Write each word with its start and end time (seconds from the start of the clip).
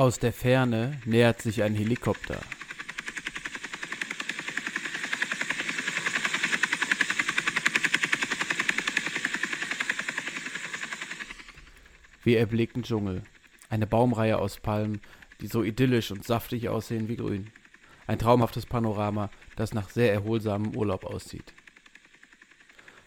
Aus 0.00 0.18
der 0.18 0.32
Ferne 0.32 0.98
nähert 1.04 1.42
sich 1.42 1.62
ein 1.62 1.74
Helikopter. 1.74 2.40
Wir 12.24 12.38
erblicken 12.38 12.82
Dschungel. 12.82 13.24
Eine 13.68 13.86
Baumreihe 13.86 14.38
aus 14.38 14.56
Palmen, 14.56 15.02
die 15.42 15.48
so 15.48 15.62
idyllisch 15.62 16.10
und 16.10 16.24
saftig 16.24 16.70
aussehen 16.70 17.08
wie 17.08 17.16
grün. 17.16 17.50
Ein 18.06 18.18
traumhaftes 18.18 18.64
Panorama, 18.64 19.28
das 19.56 19.74
nach 19.74 19.90
sehr 19.90 20.14
erholsamem 20.14 20.74
Urlaub 20.74 21.04
aussieht. 21.04 21.52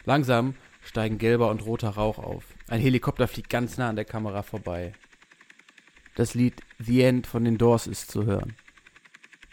Langsam 0.05 0.53
steigen 0.83 1.17
gelber 1.17 1.49
und 1.49 1.65
roter 1.65 1.89
Rauch 1.89 2.19
auf. 2.19 2.43
Ein 2.67 2.81
Helikopter 2.81 3.27
fliegt 3.27 3.49
ganz 3.49 3.79
nah 3.79 3.89
an 3.89 3.95
der 3.95 4.05
Kamera 4.05 4.43
vorbei. 4.43 4.93
Das 6.15 6.35
Lied 6.35 6.61
The 6.79 7.01
End 7.01 7.27
von 7.27 7.43
den 7.43 7.57
Doors 7.57 7.87
ist 7.87 8.11
zu 8.11 8.25
hören. 8.25 8.55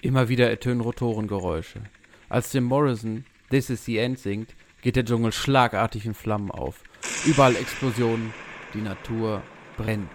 Immer 0.03 0.29
wieder 0.29 0.51
ertönen 0.51 0.81
Rotorengeräusche. 0.81 1.83
Als 2.29 2.53
Jim 2.53 2.65
Morrison 2.65 3.25
This 3.51 3.71
is 3.71 3.85
the 3.85 3.99
End 3.99 4.19
singt, 4.19 4.55
geht 4.83 4.97
der 4.97 5.05
Dschungel 5.05 5.33
schlagartig 5.33 6.07
in 6.07 6.15
Flammen 6.15 6.51
auf. 6.51 6.83
Überall 7.27 7.57
Explosionen, 7.57 8.33
die 8.75 8.81
Natur 8.81 9.43
brennt. 9.77 10.09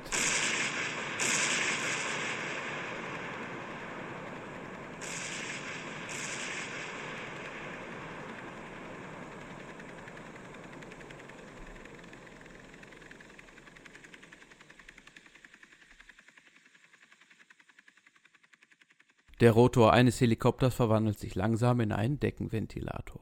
Der 19.45 19.51
Rotor 19.51 19.93
eines 19.93 20.19
Helikopters 20.21 20.73
verwandelt 20.73 21.19
sich 21.19 21.35
langsam 21.35 21.79
in 21.79 21.91
einen 21.91 22.19
Deckenventilator. 22.19 23.21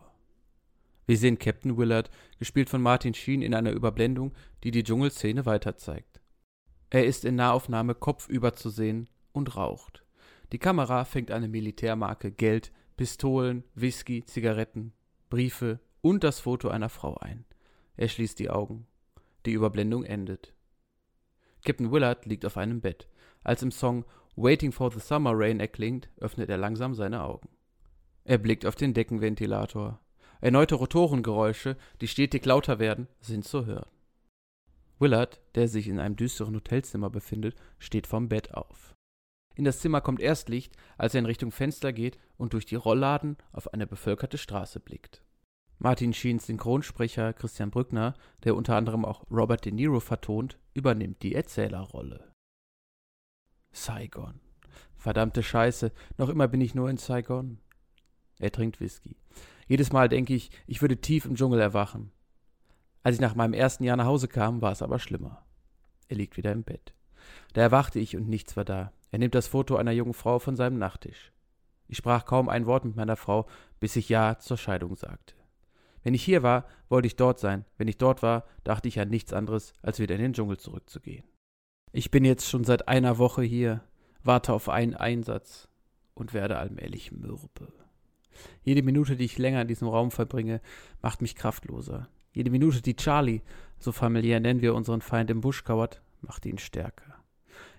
Wir 1.06 1.18
sehen 1.18 1.38
Captain 1.38 1.76
Willard, 1.76 2.10
gespielt 2.40 2.70
von 2.70 2.82
Martin 2.82 3.14
Sheen, 3.14 3.42
in 3.42 3.54
einer 3.54 3.74
Überblendung, 3.74 4.32
die 4.64 4.72
die 4.72 4.86
Dschungelszene 4.86 5.46
weiterzeigt. 5.46 6.22
Er 6.90 7.06
ist 7.06 7.26
in 7.26 7.36
Nahaufnahme 7.36 7.94
kopfüber 7.94 8.54
zu 8.54 8.70
sehen 8.70 9.10
und 9.34 9.58
raucht. 9.58 10.06
Die 10.54 10.60
Kamera 10.60 11.04
fängt 11.04 11.30
eine 11.30 11.50
Militärmarke, 11.50 12.32
Geld, 12.32 12.72
Pistolen, 12.96 13.66
Whisky, 13.76 14.24
Zigaretten, 14.24 14.94
Briefe 15.30 15.82
und 16.00 16.24
das 16.24 16.40
Foto 16.40 16.70
einer 16.70 16.88
Frau 16.88 17.18
ein. 17.18 17.44
Er 17.98 18.08
schließt 18.08 18.40
die 18.40 18.50
Augen. 18.50 18.88
Die 19.46 19.52
Überblendung 19.52 20.06
endet. 20.06 20.54
Captain 21.66 21.92
Willard 21.92 22.26
liegt 22.26 22.46
auf 22.46 22.56
einem 22.56 22.80
Bett. 22.80 23.10
Als 23.44 23.62
im 23.62 23.72
Song 23.72 24.06
Waiting 24.36 24.72
for 24.72 24.92
the 24.92 25.00
Summer 25.00 25.32
Rain 25.36 25.60
erklingt, 25.60 26.10
öffnet 26.18 26.50
er 26.50 26.58
langsam 26.58 26.96
seine 26.96 27.24
Augen. 27.24 27.50
Er 28.24 28.40
blickt 28.40 28.66
auf 28.66 28.76
den 28.76 28.94
Deckenventilator. 28.94 30.00
Erneute 30.42 30.76
Rotorengeräusche, 30.76 31.78
die 32.02 32.08
stetig 32.08 32.44
lauter 32.46 32.80
werden, 32.80 33.08
sind 33.22 33.46
zu 33.46 33.66
hören. 33.66 33.90
Willard, 35.00 35.42
der 35.56 35.68
sich 35.68 35.88
in 35.88 36.00
einem 36.00 36.16
düsteren 36.16 36.56
Hotelzimmer 36.56 37.10
befindet, 37.10 37.56
steht 37.78 38.08
vom 38.08 38.28
Bett 38.28 38.54
auf. 38.54 38.96
In 39.56 39.66
das 39.66 39.80
Zimmer 39.80 40.02
kommt 40.02 40.20
erst 40.20 40.50
Licht, 40.50 40.76
als 40.98 41.14
er 41.14 41.20
in 41.20 41.26
Richtung 41.28 41.52
Fenster 41.52 41.94
geht 41.94 42.18
und 42.38 42.54
durch 42.54 42.66
die 42.66 42.76
Rollladen 42.76 43.38
auf 43.52 43.72
eine 43.72 43.86
bevölkerte 43.86 44.40
Straße 44.40 44.80
blickt. 44.80 45.24
Martin 45.78 46.14
Sheens 46.14 46.48
Synchronsprecher 46.48 47.34
Christian 47.34 47.70
Brückner, 47.70 48.16
der 48.44 48.56
unter 48.56 48.76
anderem 48.76 49.06
auch 49.06 49.24
Robert 49.30 49.66
De 49.66 49.72
Niro 49.72 50.00
vertont, 50.00 50.58
übernimmt 50.74 51.22
die 51.22 51.36
Erzählerrolle. 51.36 52.33
Saigon. 53.74 54.40
Verdammte 54.96 55.44
Scheiße, 55.44 55.92
noch 56.18 56.30
immer 56.30 56.48
bin 56.48 56.62
ich 56.62 56.76
nur 56.76 56.90
in 56.90 56.98
Saigon. 56.98 57.60
Er 58.40 58.52
trinkt 58.52 58.80
Whisky. 58.80 59.18
Jedes 59.68 59.92
Mal 59.92 60.08
denke 60.08 60.34
ich, 60.34 60.52
ich 60.68 60.82
würde 60.82 60.98
tief 60.98 61.26
im 61.26 61.36
Dschungel 61.36 61.60
erwachen. 61.60 62.12
Als 63.02 63.16
ich 63.16 63.22
nach 63.22 63.36
meinem 63.36 63.54
ersten 63.54 63.84
Jahr 63.84 63.98
nach 63.98 64.06
Hause 64.06 64.28
kam, 64.28 64.62
war 64.62 64.72
es 64.72 64.82
aber 64.82 65.00
schlimmer. 65.00 65.46
Er 66.08 66.16
liegt 66.16 66.38
wieder 66.38 66.52
im 66.52 66.64
Bett. 66.64 66.94
Da 67.54 67.62
erwachte 67.62 68.00
ich 68.00 68.16
und 68.16 68.30
nichts 68.30 68.56
war 68.56 68.66
da. 68.66 68.94
Er 69.12 69.20
nimmt 69.20 69.36
das 69.36 69.48
Foto 69.48 69.76
einer 69.76 69.92
jungen 69.92 70.14
Frau 70.14 70.40
von 70.40 70.56
seinem 70.56 70.78
Nachttisch. 70.78 71.32
Ich 71.88 71.98
sprach 71.98 72.26
kaum 72.26 72.50
ein 72.50 72.66
Wort 72.66 72.86
mit 72.86 72.96
meiner 72.96 73.16
Frau, 73.16 73.48
bis 73.80 73.96
ich 73.96 74.10
Ja 74.10 74.40
zur 74.40 74.58
Scheidung 74.58 74.96
sagte. 74.96 75.36
Wenn 76.04 76.14
ich 76.14 76.24
hier 76.24 76.44
war, 76.44 76.66
wollte 76.90 77.08
ich 77.08 77.16
dort 77.16 77.40
sein. 77.40 77.66
Wenn 77.78 77.88
ich 77.88 77.98
dort 77.98 78.24
war, 78.24 78.46
dachte 78.64 78.88
ich 78.88 79.00
an 79.00 79.10
nichts 79.10 79.34
anderes, 79.34 79.74
als 79.82 80.00
wieder 80.00 80.16
in 80.16 80.22
den 80.22 80.34
Dschungel 80.34 80.58
zurückzugehen. 80.58 81.26
Ich 81.96 82.10
bin 82.10 82.26
jetzt 82.26 82.50
schon 82.50 82.64
seit 82.64 82.88
einer 82.88 83.20
Woche 83.20 83.44
hier, 83.44 83.84
warte 84.24 84.52
auf 84.54 84.68
einen 84.68 84.96
Einsatz 84.96 85.68
und 86.16 86.34
werde 86.34 86.58
allmählich 86.58 87.12
mürbe. 87.12 87.72
Jede 88.64 88.82
Minute, 88.82 89.16
die 89.16 89.26
ich 89.26 89.38
länger 89.38 89.62
in 89.62 89.68
diesem 89.68 89.88
Raum 89.88 90.10
verbringe, 90.10 90.60
macht 91.04 91.22
mich 91.22 91.36
kraftloser. 91.36 92.10
Jede 92.34 92.50
Minute, 92.50 92.82
die 92.82 92.96
Charlie, 92.96 93.44
so 93.78 93.92
familiär 93.92 94.40
nennen 94.40 94.64
wir 94.64 94.74
unseren 94.74 95.02
Feind 95.02 95.30
im 95.30 95.42
Busch 95.42 95.64
kauert, 95.64 96.02
macht 96.22 96.48
ihn 96.48 96.58
stärker. 96.58 97.24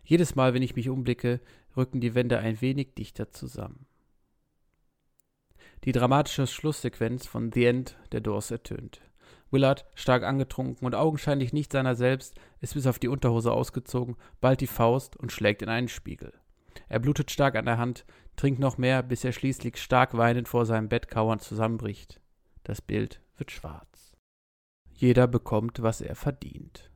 Jedes 0.04 0.36
Mal, 0.36 0.54
wenn 0.54 0.62
ich 0.62 0.76
mich 0.76 0.88
umblicke, 0.88 1.40
rücken 1.76 2.00
die 2.00 2.14
Wände 2.14 2.38
ein 2.38 2.60
wenig 2.60 2.94
dichter 2.94 3.32
zusammen. 3.32 3.84
Die 5.82 5.92
dramatische 5.92 6.46
Schlusssequenz 6.46 7.26
von 7.26 7.50
The 7.50 7.64
End 7.64 7.98
der 8.12 8.20
Doors 8.20 8.52
ertönt. 8.52 9.00
Willard, 9.54 9.86
stark 9.94 10.24
angetrunken 10.24 10.84
und 10.84 10.94
augenscheinlich 10.94 11.54
nicht 11.54 11.72
seiner 11.72 11.94
selbst, 11.94 12.34
ist 12.60 12.74
bis 12.74 12.86
auf 12.86 12.98
die 12.98 13.08
Unterhose 13.08 13.52
ausgezogen, 13.52 14.16
ballt 14.42 14.60
die 14.60 14.66
Faust 14.66 15.16
und 15.16 15.32
schlägt 15.32 15.62
in 15.62 15.70
einen 15.70 15.88
Spiegel. 15.88 16.34
Er 16.88 16.98
blutet 16.98 17.30
stark 17.30 17.56
an 17.56 17.64
der 17.64 17.78
Hand, 17.78 18.04
trinkt 18.36 18.60
noch 18.60 18.76
mehr, 18.76 19.02
bis 19.02 19.24
er 19.24 19.32
schließlich 19.32 19.80
stark 19.80 20.16
weinend 20.16 20.48
vor 20.48 20.66
seinem 20.66 20.90
Bett 20.90 21.08
kauernd 21.08 21.40
zusammenbricht. 21.40 22.20
Das 22.64 22.82
Bild 22.82 23.22
wird 23.38 23.50
schwarz. 23.50 24.16
Jeder 24.92 25.26
bekommt, 25.26 25.82
was 25.82 26.00
er 26.00 26.16
verdient. 26.16 26.90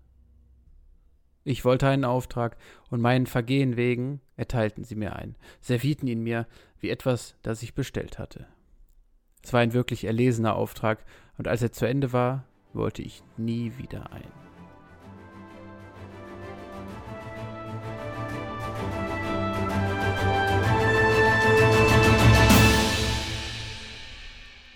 Ich 1.44 1.64
wollte 1.64 1.88
einen 1.88 2.04
Auftrag, 2.04 2.58
und 2.90 3.00
meinen 3.00 3.26
Vergehen 3.26 3.76
wegen 3.76 4.20
erteilten 4.36 4.84
sie 4.84 4.96
mir 4.96 5.16
ein, 5.16 5.36
servierten 5.60 6.06
ihn 6.06 6.22
mir 6.22 6.46
wie 6.78 6.90
etwas, 6.90 7.36
das 7.42 7.62
ich 7.62 7.74
bestellt 7.74 8.18
hatte. 8.18 8.46
Es 9.42 9.52
war 9.52 9.60
ein 9.60 9.72
wirklich 9.72 10.04
erlesener 10.04 10.56
Auftrag, 10.56 11.04
und 11.38 11.48
als 11.48 11.62
er 11.62 11.72
zu 11.72 11.86
Ende 11.86 12.12
war, 12.12 12.44
wollte 12.72 13.00
ich 13.00 13.22
nie 13.36 13.72
wieder 13.78 14.12
ein. 14.12 14.30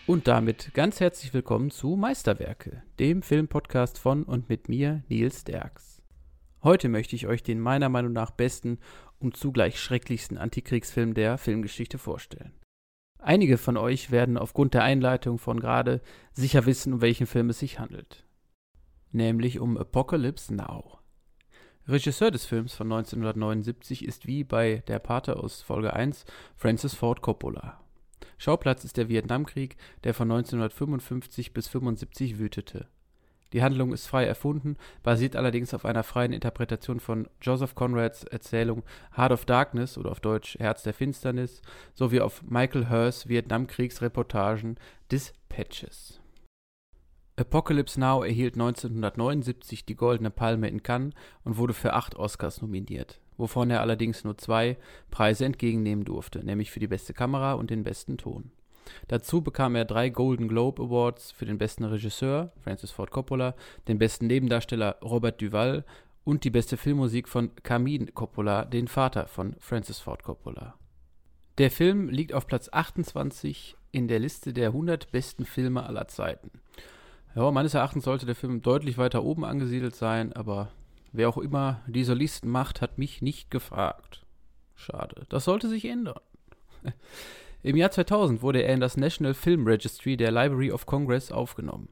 Und 0.06 0.28
damit 0.28 0.74
ganz 0.74 1.00
herzlich 1.00 1.32
willkommen 1.32 1.70
zu 1.70 1.96
Meisterwerke, 1.96 2.82
dem 2.98 3.22
Filmpodcast 3.22 3.98
von 3.98 4.24
und 4.24 4.48
mit 4.48 4.68
mir, 4.68 5.02
Nils 5.08 5.44
Derks. 5.44 6.02
Heute 6.62 6.88
möchte 6.88 7.16
ich 7.16 7.26
euch 7.26 7.42
den 7.42 7.60
meiner 7.60 7.88
Meinung 7.88 8.12
nach 8.12 8.30
besten 8.30 8.78
und 9.18 9.36
zugleich 9.36 9.80
schrecklichsten 9.80 10.38
Antikriegsfilm 10.38 11.14
der 11.14 11.38
Filmgeschichte 11.38 11.98
vorstellen. 11.98 12.52
Einige 13.24 13.56
von 13.56 13.76
euch 13.76 14.10
werden 14.10 14.36
aufgrund 14.36 14.74
der 14.74 14.82
Einleitung 14.82 15.38
von 15.38 15.60
gerade 15.60 16.00
sicher 16.32 16.66
wissen, 16.66 16.94
um 16.94 17.00
welchen 17.00 17.28
Film 17.28 17.50
es 17.50 17.60
sich 17.60 17.78
handelt. 17.78 18.26
Nämlich 19.12 19.60
um 19.60 19.78
Apocalypse 19.78 20.52
Now. 20.52 20.98
Regisseur 21.86 22.32
des 22.32 22.46
Films 22.46 22.74
von 22.74 22.92
1979 22.92 24.04
ist 24.04 24.26
wie 24.26 24.42
bei 24.42 24.82
Der 24.88 24.98
Pate 24.98 25.36
aus 25.36 25.62
Folge 25.62 25.92
1 25.92 26.24
Francis 26.56 26.94
Ford 26.94 27.22
Coppola. 27.22 27.80
Schauplatz 28.38 28.82
ist 28.82 28.96
der 28.96 29.08
Vietnamkrieg, 29.08 29.76
der 30.02 30.14
von 30.14 30.28
1955 30.28 31.52
bis 31.52 31.68
1975 31.68 32.40
wütete. 32.40 32.88
Die 33.52 33.62
Handlung 33.62 33.92
ist 33.92 34.06
frei 34.06 34.24
erfunden, 34.24 34.76
basiert 35.02 35.36
allerdings 35.36 35.74
auf 35.74 35.84
einer 35.84 36.02
freien 36.02 36.32
Interpretation 36.32 37.00
von 37.00 37.28
Joseph 37.40 37.74
Conrads 37.74 38.24
Erzählung 38.24 38.82
Heart 39.16 39.32
of 39.32 39.44
Darkness 39.44 39.98
oder 39.98 40.10
auf 40.10 40.20
Deutsch 40.20 40.58
Herz 40.58 40.82
der 40.82 40.94
Finsternis 40.94 41.60
sowie 41.94 42.20
auf 42.20 42.42
Michael 42.42 42.86
Hers 42.86 43.28
Vietnamkriegsreportagen 43.28 44.76
Dispatches. 45.10 46.20
Apocalypse 47.36 47.98
Now 47.98 48.22
erhielt 48.22 48.54
1979 48.54 49.84
die 49.84 49.96
Goldene 49.96 50.30
Palme 50.30 50.68
in 50.68 50.82
Cannes 50.82 51.14
und 51.44 51.56
wurde 51.56 51.72
für 51.72 51.94
acht 51.94 52.14
Oscars 52.14 52.60
nominiert, 52.62 53.20
wovon 53.36 53.70
er 53.70 53.80
allerdings 53.80 54.24
nur 54.24 54.36
zwei 54.38 54.76
Preise 55.10 55.44
entgegennehmen 55.44 56.04
durfte, 56.04 56.44
nämlich 56.44 56.70
für 56.70 56.80
die 56.80 56.88
beste 56.88 57.14
Kamera 57.14 57.54
und 57.54 57.70
den 57.70 57.84
besten 57.84 58.18
Ton. 58.18 58.52
Dazu 59.08 59.42
bekam 59.42 59.74
er 59.74 59.84
drei 59.84 60.08
Golden 60.08 60.48
Globe 60.48 60.82
Awards 60.82 61.32
für 61.32 61.44
den 61.44 61.58
besten 61.58 61.84
Regisseur, 61.84 62.52
Francis 62.62 62.90
Ford 62.90 63.10
Coppola, 63.10 63.54
den 63.88 63.98
besten 63.98 64.26
Nebendarsteller 64.26 64.96
Robert 65.02 65.40
Duval 65.40 65.84
und 66.24 66.44
die 66.44 66.50
beste 66.50 66.76
Filmmusik 66.76 67.28
von 67.28 67.50
Carmine 67.62 68.06
Coppola, 68.06 68.64
den 68.64 68.88
Vater 68.88 69.26
von 69.26 69.56
Francis 69.58 69.98
Ford 69.98 70.22
Coppola. 70.22 70.74
Der 71.58 71.70
Film 71.70 72.08
liegt 72.08 72.32
auf 72.32 72.46
Platz 72.46 72.68
28 72.72 73.76
in 73.90 74.08
der 74.08 74.18
Liste 74.18 74.52
der 74.52 74.68
100 74.68 75.10
besten 75.12 75.44
Filme 75.44 75.84
aller 75.84 76.08
Zeiten. 76.08 76.50
Ja, 77.34 77.50
meines 77.50 77.74
Erachtens 77.74 78.04
sollte 78.04 78.26
der 78.26 78.34
Film 78.34 78.62
deutlich 78.62 78.98
weiter 78.98 79.22
oben 79.22 79.44
angesiedelt 79.44 79.94
sein, 79.94 80.32
aber 80.32 80.70
wer 81.12 81.28
auch 81.28 81.38
immer 81.38 81.80
diese 81.86 82.14
Listen 82.14 82.48
macht, 82.48 82.80
hat 82.80 82.98
mich 82.98 83.22
nicht 83.22 83.50
gefragt. 83.50 84.24
Schade, 84.74 85.26
das 85.28 85.44
sollte 85.44 85.68
sich 85.68 85.84
ändern. 85.84 86.20
Im 87.64 87.76
Jahr 87.76 87.92
2000 87.92 88.42
wurde 88.42 88.60
er 88.62 88.74
in 88.74 88.80
das 88.80 88.96
National 88.96 89.34
Film 89.34 89.64
Registry 89.64 90.16
der 90.16 90.32
Library 90.32 90.72
of 90.72 90.84
Congress 90.84 91.30
aufgenommen. 91.30 91.88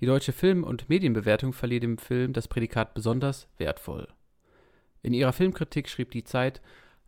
Die 0.00 0.06
deutsche 0.06 0.32
Film- 0.32 0.64
und 0.64 0.88
Medienbewertung 0.88 1.52
verlieh 1.52 1.80
dem 1.80 1.98
Film 1.98 2.32
das 2.32 2.48
Prädikat 2.48 2.94
besonders 2.94 3.46
wertvoll. 3.58 4.08
In 5.02 5.12
ihrer 5.12 5.34
Filmkritik 5.34 5.90
schrieb 5.90 6.12
die 6.12 6.24
Zeit, 6.24 6.62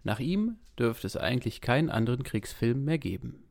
nach 0.04 0.20
ihm 0.20 0.56
dürfte 0.78 1.06
es 1.06 1.16
eigentlich 1.16 1.62
keinen 1.62 1.88
anderen 1.88 2.24
Kriegsfilm 2.24 2.84
mehr 2.84 2.98
geben. 2.98 3.44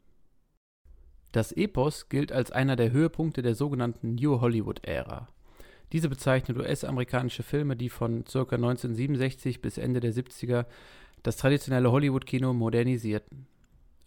Das 1.31 1.51
Epos 1.51 2.07
gilt 2.07 2.31
als 2.31 2.51
einer 2.51 2.75
der 2.75 2.92
Höhepunkte 2.92 3.42
der 3.42 3.56
sogenannten 3.56 4.16
New 4.16 4.39
Hollywood-Ära. 4.39 5.30
Diese 5.94 6.10
bezeichnet 6.10 6.57
US-amerikanische 6.57 7.42
Filme, 7.42 7.75
die 7.75 7.89
von 7.89 8.24
ca. 8.24 8.39
1967 8.42 9.62
bis 9.62 9.80
Ende 9.80 10.00
der 10.00 10.13
70er 10.13 10.66
das 11.24 11.38
traditionelle 11.38 11.92
Hollywood-Kino 11.92 12.54
modernisierten. 12.54 13.48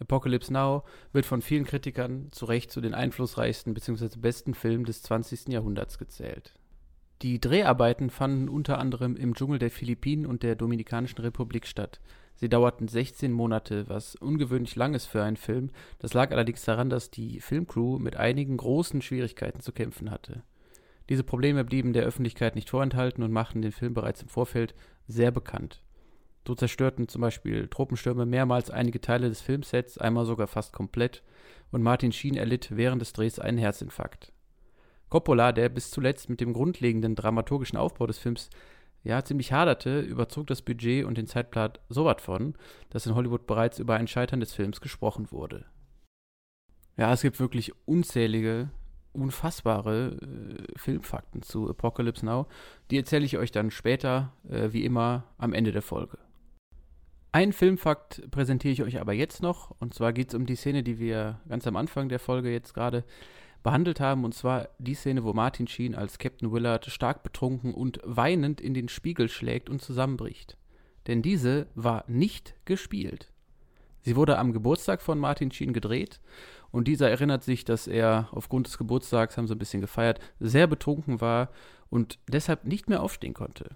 Apocalypse 0.01 0.51
Now 0.51 0.83
wird 1.13 1.25
von 1.25 1.41
vielen 1.41 1.65
Kritikern 1.65 2.29
zu 2.31 2.45
Recht 2.45 2.71
zu 2.71 2.81
den 2.81 2.93
einflussreichsten 2.93 3.73
bzw. 3.73 4.17
besten 4.17 4.53
Filmen 4.53 4.85
des 4.85 5.03
20. 5.03 5.49
Jahrhunderts 5.49 5.97
gezählt. 5.97 6.53
Die 7.21 7.39
Dreharbeiten 7.39 8.09
fanden 8.09 8.49
unter 8.49 8.79
anderem 8.79 9.15
im 9.15 9.35
Dschungel 9.35 9.59
der 9.59 9.69
Philippinen 9.69 10.25
und 10.25 10.41
der 10.41 10.55
Dominikanischen 10.55 11.19
Republik 11.21 11.67
statt. 11.67 12.01
Sie 12.35 12.49
dauerten 12.49 12.87
16 12.87 13.31
Monate, 13.31 13.87
was 13.87 14.15
ungewöhnlich 14.15 14.75
lang 14.75 14.95
ist 14.95 15.05
für 15.05 15.21
einen 15.21 15.37
Film. 15.37 15.69
Das 15.99 16.15
lag 16.15 16.31
allerdings 16.31 16.65
daran, 16.65 16.89
dass 16.89 17.11
die 17.11 17.39
Filmcrew 17.39 17.99
mit 17.99 18.17
einigen 18.17 18.57
großen 18.57 19.03
Schwierigkeiten 19.03 19.59
zu 19.59 19.71
kämpfen 19.71 20.09
hatte. 20.09 20.41
Diese 21.09 21.23
Probleme 21.23 21.63
blieben 21.63 21.93
der 21.93 22.05
Öffentlichkeit 22.05 22.55
nicht 22.55 22.71
vorenthalten 22.71 23.23
und 23.23 23.31
machten 23.31 23.61
den 23.61 23.71
Film 23.71 23.93
bereits 23.93 24.23
im 24.23 24.29
Vorfeld 24.29 24.73
sehr 25.07 25.29
bekannt. 25.29 25.83
So 26.47 26.55
zerstörten 26.55 27.07
zum 27.07 27.21
Beispiel 27.21 27.67
Tropenstürme 27.67 28.25
mehrmals 28.25 28.71
einige 28.71 28.99
Teile 28.99 29.29
des 29.29 29.41
Filmsets, 29.41 29.97
einmal 29.97 30.25
sogar 30.25 30.47
fast 30.47 30.73
komplett, 30.73 31.23
und 31.71 31.83
Martin 31.83 32.11
Sheen 32.11 32.35
erlitt 32.35 32.69
während 32.75 33.01
des 33.01 33.13
Drehs 33.13 33.39
einen 33.39 33.57
Herzinfarkt. 33.57 34.33
Coppola, 35.09 35.51
der 35.51 35.69
bis 35.69 35.91
zuletzt 35.91 36.29
mit 36.29 36.41
dem 36.41 36.53
grundlegenden 36.53 37.15
dramaturgischen 37.15 37.77
Aufbau 37.77 38.07
des 38.07 38.17
Films 38.17 38.49
ja 39.03 39.23
ziemlich 39.23 39.51
haderte, 39.51 39.99
überzog 39.99 40.47
das 40.47 40.61
Budget 40.61 41.05
und 41.05 41.17
den 41.17 41.27
Zeitplan 41.27 41.73
so 41.89 42.05
weit 42.05 42.21
von, 42.21 42.55
dass 42.89 43.05
in 43.05 43.15
Hollywood 43.15 43.47
bereits 43.47 43.79
über 43.79 43.95
ein 43.95 44.07
Scheitern 44.07 44.39
des 44.39 44.53
Films 44.53 44.81
gesprochen 44.81 45.31
wurde. 45.31 45.65
Ja, 46.97 47.11
es 47.13 47.21
gibt 47.21 47.39
wirklich 47.39 47.73
unzählige, 47.85 48.69
unfassbare 49.13 50.17
äh, 50.21 50.77
Filmfakten 50.77 51.41
zu 51.41 51.69
Apocalypse 51.69 52.25
Now. 52.25 52.47
Die 52.89 52.97
erzähle 52.97 53.25
ich 53.25 53.37
euch 53.37 53.51
dann 53.51 53.71
später, 53.71 54.33
äh, 54.49 54.71
wie 54.71 54.85
immer, 54.85 55.25
am 55.37 55.53
Ende 55.53 55.71
der 55.71 55.81
Folge. 55.81 56.17
Einen 57.33 57.53
Filmfakt 57.53 58.29
präsentiere 58.29 58.73
ich 58.73 58.83
euch 58.83 58.99
aber 58.99 59.13
jetzt 59.13 59.41
noch. 59.41 59.73
Und 59.79 59.93
zwar 59.93 60.11
geht 60.11 60.29
es 60.29 60.35
um 60.35 60.45
die 60.45 60.55
Szene, 60.55 60.83
die 60.83 60.99
wir 60.99 61.39
ganz 61.47 61.65
am 61.65 61.77
Anfang 61.77 62.09
der 62.09 62.19
Folge 62.19 62.51
jetzt 62.51 62.73
gerade 62.73 63.05
behandelt 63.63 64.01
haben. 64.01 64.25
Und 64.25 64.33
zwar 64.33 64.67
die 64.79 64.95
Szene, 64.95 65.23
wo 65.23 65.31
Martin 65.31 65.67
Sheen 65.67 65.95
als 65.95 66.17
Captain 66.17 66.51
Willard 66.51 66.87
stark 66.87 67.23
betrunken 67.23 67.73
und 67.73 68.01
weinend 68.03 68.59
in 68.59 68.73
den 68.73 68.89
Spiegel 68.89 69.29
schlägt 69.29 69.69
und 69.69 69.81
zusammenbricht. 69.81 70.57
Denn 71.07 71.21
diese 71.21 71.67
war 71.73 72.03
nicht 72.07 72.53
gespielt. 72.65 73.31
Sie 74.01 74.15
wurde 74.15 74.37
am 74.37 74.51
Geburtstag 74.51 75.01
von 75.01 75.17
Martin 75.17 75.51
Sheen 75.51 75.73
gedreht 75.73 76.19
und 76.71 76.87
dieser 76.87 77.09
erinnert 77.09 77.43
sich, 77.43 77.65
dass 77.65 77.87
er 77.87 78.29
aufgrund 78.31 78.67
des 78.67 78.77
Geburtstags, 78.77 79.37
haben 79.37 79.47
sie 79.47 79.55
ein 79.55 79.59
bisschen 79.59 79.81
gefeiert, 79.81 80.19
sehr 80.39 80.67
betrunken 80.67 81.21
war 81.21 81.49
und 81.89 82.17
deshalb 82.27 82.65
nicht 82.65 82.89
mehr 82.89 83.03
aufstehen 83.03 83.33
konnte. 83.33 83.75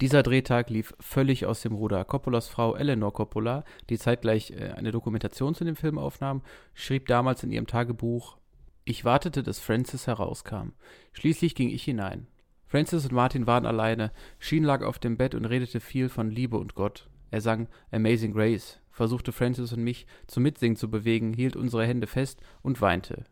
Dieser 0.00 0.22
Drehtag 0.22 0.70
lief 0.70 0.94
völlig 1.00 1.44
aus 1.46 1.62
dem 1.62 1.74
Ruder. 1.74 2.04
Coppolas 2.04 2.46
Frau 2.48 2.76
Eleanor 2.76 3.12
Coppola, 3.12 3.64
die 3.90 3.98
zeitgleich 3.98 4.52
äh, 4.52 4.70
eine 4.76 4.92
Dokumentation 4.92 5.56
zu 5.56 5.64
dem 5.64 5.74
Film 5.74 5.98
aufnahm, 5.98 6.42
schrieb 6.72 7.08
damals 7.08 7.42
in 7.42 7.50
ihrem 7.50 7.66
Tagebuch: 7.66 8.38
Ich 8.84 9.04
wartete, 9.04 9.42
dass 9.42 9.58
Francis 9.58 10.06
herauskam. 10.06 10.72
Schließlich 11.12 11.56
ging 11.56 11.70
ich 11.70 11.82
hinein. 11.82 12.28
Francis 12.68 13.06
und 13.06 13.12
Martin 13.12 13.46
waren 13.48 13.66
alleine. 13.66 14.12
Sheen 14.38 14.62
lag 14.62 14.82
auf 14.82 15.00
dem 15.00 15.16
Bett 15.16 15.34
und 15.34 15.46
redete 15.46 15.80
viel 15.80 16.08
von 16.08 16.30
Liebe 16.30 16.58
und 16.58 16.74
Gott. 16.74 17.08
Er 17.30 17.40
sang 17.40 17.66
Amazing 17.90 18.32
Grace, 18.32 18.80
versuchte 18.90 19.32
Francis 19.32 19.72
und 19.72 19.82
mich 19.82 20.06
zum 20.26 20.44
Mitsingen 20.44 20.76
zu 20.76 20.90
bewegen, 20.90 21.32
hielt 21.32 21.56
unsere 21.56 21.86
Hände 21.86 22.06
fest 22.06 22.40
und 22.62 22.80
weinte. 22.80 23.24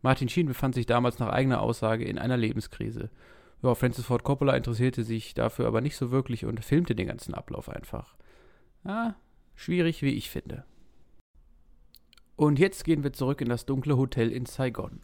Martin 0.00 0.28
Sheen 0.28 0.46
befand 0.46 0.74
sich 0.74 0.86
damals 0.86 1.20
nach 1.20 1.28
eigener 1.28 1.60
Aussage 1.60 2.04
in 2.04 2.18
einer 2.18 2.36
Lebenskrise. 2.36 3.10
Ja, 3.62 3.76
Francis 3.76 4.06
Ford 4.06 4.24
Coppola 4.24 4.56
interessierte 4.56 5.04
sich 5.04 5.34
dafür 5.34 5.66
aber 5.66 5.80
nicht 5.80 5.96
so 5.96 6.10
wirklich 6.10 6.44
und 6.44 6.64
filmte 6.64 6.96
den 6.96 7.06
ganzen 7.06 7.32
Ablauf 7.32 7.68
einfach. 7.68 8.16
Ah, 8.84 9.14
schwierig, 9.54 10.02
wie 10.02 10.14
ich 10.14 10.30
finde. 10.30 10.64
Und 12.34 12.58
jetzt 12.58 12.84
gehen 12.84 13.04
wir 13.04 13.12
zurück 13.12 13.40
in 13.40 13.48
das 13.48 13.66
dunkle 13.66 13.96
Hotel 13.96 14.32
in 14.32 14.46
Saigon. 14.46 15.00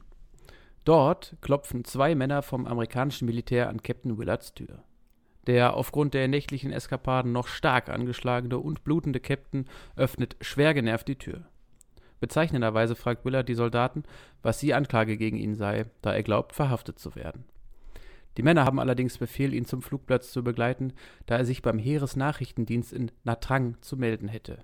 Dort 0.85 1.37
klopfen 1.41 1.85
zwei 1.85 2.17
Männer 2.17 2.43
vom 2.43 2.67
amerikanischen 2.67 3.27
Militär 3.27 3.69
an 3.69 3.83
Captain 3.83 4.19
Willards 4.19 4.55
Tür. 4.55 4.83
Der 5.47 5.75
aufgrund 5.75 6.15
der 6.15 6.27
nächtlichen 6.27 6.73
Eskapaden 6.73 7.31
noch 7.31 7.47
stark 7.47 7.89
angeschlagene 7.89 8.59
und 8.59 8.83
blutende 8.83 9.21
Captain 9.21 9.67
öffnet 9.95 10.37
schwer 10.41 10.75
genervt 10.75 11.07
die 11.07 11.17
Tür. 11.17 11.47
Bezeichnenderweise 12.19 12.97
fragt 12.97 13.25
Willard 13.25 13.49
die 13.49 13.55
Soldaten, 13.55 14.03
was 14.43 14.59
die 14.59 14.75
Anklage 14.75 15.17
gegen 15.17 15.37
ihn 15.37 15.55
sei, 15.55 15.87
da 16.03 16.13
er 16.13 16.25
glaubt, 16.25 16.55
verhaftet 16.55 16.99
zu 16.99 17.15
werden. 17.15 17.45
Die 18.39 18.45
Männer 18.45 18.65
haben 18.65 18.79
allerdings 18.79 19.19
Befehl, 19.19 19.53
ihn 19.53 19.65
zum 19.65 19.83
Flugplatz 19.83 20.31
zu 20.31 20.45
begleiten, 20.45 20.93
da 21.27 21.37
er 21.37 21.45
sich 21.45 21.61
beim 21.61 21.77
Heeresnachrichtendienst 21.77 22.93
in 22.93 23.11
Natrang 23.25 23.77
zu 23.81 23.97
melden 23.97 24.29
hätte. 24.29 24.63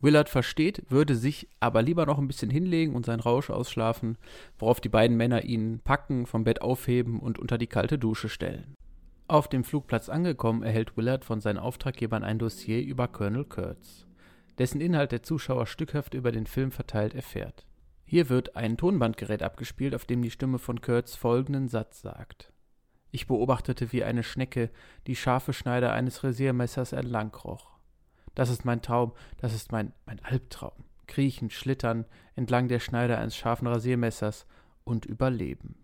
Willard 0.00 0.28
versteht, 0.28 0.84
würde 0.90 1.16
sich 1.16 1.48
aber 1.58 1.82
lieber 1.82 2.06
noch 2.06 2.18
ein 2.18 2.28
bisschen 2.28 2.50
hinlegen 2.50 2.94
und 2.94 3.04
seinen 3.04 3.18
Rausch 3.18 3.50
ausschlafen, 3.50 4.16
worauf 4.60 4.80
die 4.80 4.88
beiden 4.88 5.16
Männer 5.16 5.42
ihn 5.42 5.80
packen, 5.82 6.26
vom 6.26 6.44
Bett 6.44 6.62
aufheben 6.62 7.18
und 7.18 7.40
unter 7.40 7.58
die 7.58 7.66
kalte 7.66 7.98
Dusche 7.98 8.28
stellen. 8.28 8.76
Auf 9.26 9.48
dem 9.48 9.64
Flugplatz 9.64 10.08
angekommen, 10.08 10.62
erhält 10.62 10.96
Willard 10.96 11.24
von 11.24 11.40
seinen 11.40 11.58
Auftraggebern 11.58 12.22
ein 12.22 12.38
Dossier 12.38 12.80
über 12.80 13.08
Colonel 13.08 13.44
Kurtz, 13.44 14.06
dessen 14.58 14.80
Inhalt 14.80 15.10
der 15.10 15.24
Zuschauer 15.24 15.66
stückhaft 15.66 16.14
über 16.14 16.30
den 16.30 16.46
Film 16.46 16.70
verteilt 16.70 17.14
erfährt. 17.14 17.66
Hier 18.04 18.28
wird 18.28 18.54
ein 18.54 18.76
Tonbandgerät 18.76 19.42
abgespielt, 19.42 19.96
auf 19.96 20.04
dem 20.04 20.22
die 20.22 20.30
Stimme 20.30 20.60
von 20.60 20.80
Kurtz 20.80 21.16
folgenden 21.16 21.66
Satz 21.66 22.00
sagt. 22.00 22.53
Ich 23.14 23.28
beobachtete 23.28 23.92
wie 23.92 24.02
eine 24.02 24.24
Schnecke 24.24 24.70
die 25.06 25.14
scharfe 25.14 25.52
Schneide 25.52 25.92
eines 25.92 26.24
Rasiermessers 26.24 26.92
entlang 26.92 27.30
kroch. 27.30 27.70
Das 28.34 28.50
ist 28.50 28.64
mein 28.64 28.82
Traum, 28.82 29.12
das 29.36 29.54
ist 29.54 29.70
mein, 29.70 29.92
mein 30.04 30.18
Albtraum. 30.24 30.82
Kriechen, 31.06 31.48
schlittern 31.48 32.06
entlang 32.34 32.66
der 32.66 32.80
Schneide 32.80 33.16
eines 33.16 33.36
scharfen 33.36 33.68
Rasiermessers 33.68 34.46
und 34.82 35.06
überleben. 35.06 35.76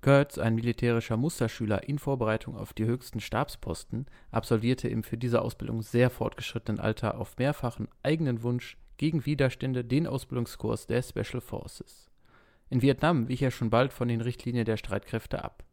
Kurtz, 0.00 0.38
ein 0.38 0.54
militärischer 0.54 1.16
Musterschüler 1.16 1.88
in 1.88 1.98
Vorbereitung 1.98 2.56
auf 2.56 2.72
die 2.72 2.84
höchsten 2.84 3.18
Stabsposten, 3.18 4.06
absolvierte 4.30 4.86
im 4.86 5.02
für 5.02 5.18
diese 5.18 5.42
Ausbildung 5.42 5.82
sehr 5.82 6.10
fortgeschrittenen 6.10 6.78
Alter 6.78 7.18
auf 7.18 7.36
mehrfachen 7.38 7.88
eigenen 8.04 8.44
Wunsch 8.44 8.78
gegen 8.98 9.26
Widerstände 9.26 9.84
den 9.84 10.06
Ausbildungskurs 10.06 10.86
der 10.86 11.02
Special 11.02 11.40
Forces. 11.40 12.08
In 12.70 12.82
Vietnam 12.82 13.26
wich 13.26 13.42
er 13.42 13.50
schon 13.50 13.70
bald 13.70 13.92
von 13.92 14.06
den 14.06 14.20
Richtlinien 14.20 14.64
der 14.64 14.76
Streitkräfte 14.76 15.42
ab. 15.42 15.64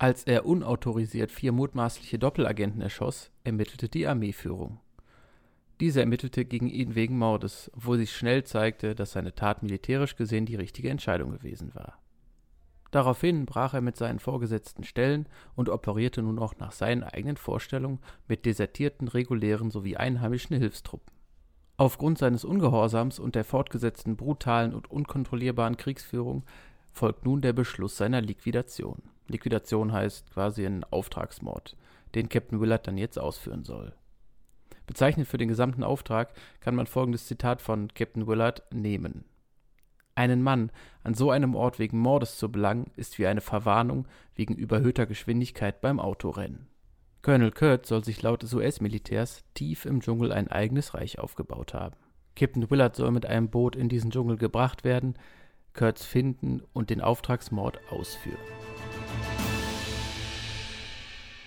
Als 0.00 0.22
er 0.22 0.46
unautorisiert 0.46 1.32
vier 1.32 1.50
mutmaßliche 1.50 2.20
Doppelagenten 2.20 2.80
erschoss, 2.80 3.32
ermittelte 3.42 3.88
die 3.88 4.06
Armeeführung. 4.06 4.78
Diese 5.80 6.00
ermittelte 6.00 6.44
gegen 6.44 6.68
ihn 6.68 6.94
wegen 6.94 7.18
Mordes, 7.18 7.68
obwohl 7.74 7.98
sich 7.98 8.12
schnell 8.12 8.44
zeigte, 8.44 8.94
dass 8.94 9.12
seine 9.12 9.34
Tat 9.34 9.64
militärisch 9.64 10.14
gesehen 10.14 10.46
die 10.46 10.54
richtige 10.54 10.90
Entscheidung 10.90 11.32
gewesen 11.32 11.74
war. 11.74 11.98
Daraufhin 12.92 13.44
brach 13.44 13.74
er 13.74 13.80
mit 13.80 13.96
seinen 13.96 14.20
Vorgesetzten 14.20 14.84
Stellen 14.84 15.28
und 15.56 15.68
operierte 15.68 16.22
nun 16.22 16.38
auch 16.38 16.56
nach 16.58 16.72
seinen 16.72 17.02
eigenen 17.02 17.36
Vorstellungen 17.36 17.98
mit 18.28 18.46
desertierten 18.46 19.08
regulären 19.08 19.70
sowie 19.70 19.96
einheimischen 19.96 20.56
Hilfstruppen. 20.56 21.12
Aufgrund 21.76 22.18
seines 22.18 22.44
Ungehorsams 22.44 23.18
und 23.18 23.34
der 23.34 23.44
fortgesetzten 23.44 24.16
brutalen 24.16 24.74
und 24.74 24.90
unkontrollierbaren 24.90 25.76
Kriegsführung 25.76 26.44
folgt 26.92 27.24
nun 27.24 27.40
der 27.40 27.52
Beschluss 27.52 27.96
seiner 27.96 28.20
Liquidation. 28.20 29.02
Liquidation 29.28 29.92
heißt 29.92 30.30
quasi 30.32 30.66
ein 30.66 30.84
Auftragsmord, 30.84 31.76
den 32.14 32.28
Captain 32.28 32.60
Willard 32.60 32.86
dann 32.86 32.98
jetzt 32.98 33.18
ausführen 33.18 33.64
soll. 33.64 33.94
Bezeichnet 34.86 35.28
für 35.28 35.38
den 35.38 35.48
gesamten 35.48 35.84
Auftrag 35.84 36.32
kann 36.60 36.74
man 36.74 36.86
folgendes 36.86 37.26
Zitat 37.26 37.60
von 37.60 37.88
Captain 37.94 38.26
Willard 38.26 38.62
nehmen. 38.72 39.24
Einen 40.14 40.42
Mann 40.42 40.72
an 41.04 41.14
so 41.14 41.30
einem 41.30 41.54
Ort 41.54 41.78
wegen 41.78 41.98
Mordes 41.98 42.38
zu 42.38 42.50
belangen, 42.50 42.90
ist 42.96 43.18
wie 43.18 43.26
eine 43.26 43.42
Verwarnung 43.42 44.08
wegen 44.34 44.56
überhöhter 44.56 45.06
Geschwindigkeit 45.06 45.80
beim 45.80 46.00
Autorennen. 46.00 46.66
Colonel 47.22 47.52
Kurt 47.52 47.86
soll 47.86 48.02
sich 48.02 48.22
laut 48.22 48.42
des 48.42 48.54
US-Militärs 48.54 49.44
tief 49.54 49.84
im 49.84 50.00
Dschungel 50.00 50.32
ein 50.32 50.48
eigenes 50.48 50.94
Reich 50.94 51.18
aufgebaut 51.18 51.74
haben. 51.74 51.96
Captain 52.34 52.70
Willard 52.70 52.96
soll 52.96 53.10
mit 53.10 53.26
einem 53.26 53.50
Boot 53.50 53.76
in 53.76 53.88
diesen 53.88 54.10
Dschungel 54.10 54.38
gebracht 54.38 54.84
werden, 54.84 55.14
Kurtz 55.74 56.04
finden 56.04 56.62
und 56.72 56.90
den 56.90 57.00
Auftragsmord 57.00 57.78
ausführen. 57.90 58.38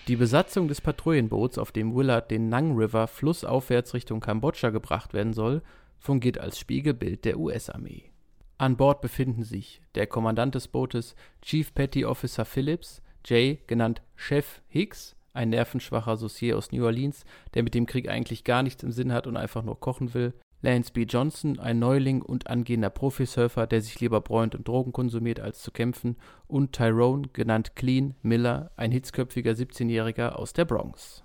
Die 0.08 0.16
Besatzung 0.16 0.66
des 0.66 0.80
Patrouillenboots, 0.80 1.58
auf 1.58 1.70
dem 1.70 1.94
Willard 1.94 2.32
den 2.32 2.48
Nang 2.48 2.76
River 2.76 3.06
flussaufwärts 3.06 3.94
Richtung 3.94 4.18
Kambodscha 4.18 4.70
gebracht 4.70 5.14
werden 5.14 5.32
soll, 5.32 5.62
fungiert 6.00 6.38
als 6.38 6.58
Spiegelbild 6.58 7.24
der 7.24 7.38
US-Armee. 7.38 8.10
An 8.58 8.76
Bord 8.76 9.00
befinden 9.00 9.44
sich 9.44 9.80
der 9.94 10.08
Kommandant 10.08 10.56
des 10.56 10.66
Bootes, 10.66 11.14
Chief 11.40 11.72
Petty 11.72 12.04
Officer 12.04 12.44
Phillips, 12.44 13.00
Jay, 13.24 13.60
genannt 13.68 14.02
Chef 14.16 14.60
Hicks, 14.68 15.14
ein 15.34 15.50
nervenschwacher 15.50 16.16
Saucier 16.16 16.58
aus 16.58 16.72
New 16.72 16.84
Orleans, 16.84 17.24
der 17.54 17.62
mit 17.62 17.74
dem 17.74 17.86
Krieg 17.86 18.08
eigentlich 18.08 18.42
gar 18.42 18.64
nichts 18.64 18.82
im 18.82 18.90
Sinn 18.90 19.12
hat 19.12 19.28
und 19.28 19.36
einfach 19.36 19.62
nur 19.62 19.78
kochen 19.78 20.14
will, 20.14 20.32
Lance 20.64 20.92
B. 20.92 21.02
Johnson, 21.02 21.58
ein 21.58 21.80
Neuling 21.80 22.22
und 22.22 22.46
angehender 22.46 22.88
Profisurfer, 22.88 23.66
der 23.66 23.82
sich 23.82 23.98
lieber 23.98 24.20
bräunt 24.20 24.54
und 24.54 24.68
Drogen 24.68 24.92
konsumiert, 24.92 25.40
als 25.40 25.60
zu 25.60 25.72
kämpfen, 25.72 26.16
und 26.46 26.72
Tyrone, 26.72 27.28
genannt 27.32 27.74
Clean 27.74 28.14
Miller, 28.22 28.70
ein 28.76 28.92
hitzköpfiger 28.92 29.52
17-Jähriger 29.52 30.30
aus 30.30 30.52
der 30.52 30.64
Bronx. 30.64 31.24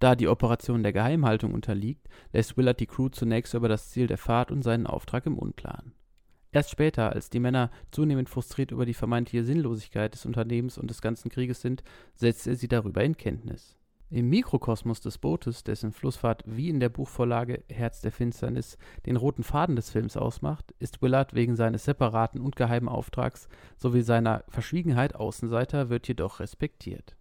Da 0.00 0.16
die 0.16 0.26
Operation 0.26 0.82
der 0.82 0.92
Geheimhaltung 0.92 1.54
unterliegt, 1.54 2.08
lässt 2.32 2.56
Willard 2.56 2.80
die 2.80 2.86
Crew 2.86 3.08
zunächst 3.08 3.54
über 3.54 3.68
das 3.68 3.90
Ziel 3.90 4.08
der 4.08 4.18
Fahrt 4.18 4.50
und 4.50 4.62
seinen 4.62 4.88
Auftrag 4.88 5.24
im 5.26 5.38
Unklaren. 5.38 5.94
Erst 6.50 6.70
später, 6.70 7.12
als 7.12 7.30
die 7.30 7.38
Männer 7.38 7.70
zunehmend 7.92 8.28
frustriert 8.28 8.72
über 8.72 8.84
die 8.84 8.94
vermeintliche 8.94 9.44
Sinnlosigkeit 9.44 10.12
des 10.14 10.26
Unternehmens 10.26 10.76
und 10.76 10.90
des 10.90 11.00
ganzen 11.00 11.30
Krieges 11.30 11.60
sind, 11.60 11.84
setzt 12.16 12.48
er 12.48 12.56
sie 12.56 12.68
darüber 12.68 13.04
in 13.04 13.16
Kenntnis. 13.16 13.78
Im 14.12 14.28
Mikrokosmos 14.28 15.00
des 15.00 15.16
Bootes, 15.16 15.64
dessen 15.64 15.90
Flussfahrt 15.90 16.42
wie 16.44 16.68
in 16.68 16.80
der 16.80 16.90
Buchvorlage 16.90 17.64
Herz 17.70 18.02
der 18.02 18.12
Finsternis 18.12 18.76
den 19.06 19.16
roten 19.16 19.42
Faden 19.42 19.74
des 19.74 19.88
Films 19.88 20.18
ausmacht, 20.18 20.74
ist 20.78 21.00
Willard 21.00 21.32
wegen 21.32 21.56
seines 21.56 21.86
separaten 21.86 22.42
und 22.42 22.54
geheimen 22.54 22.90
Auftrags 22.90 23.48
sowie 23.78 24.02
seiner 24.02 24.44
Verschwiegenheit 24.48 25.14
Außenseiter, 25.14 25.88
wird 25.88 26.06
jedoch 26.08 26.40
respektiert. 26.40 27.16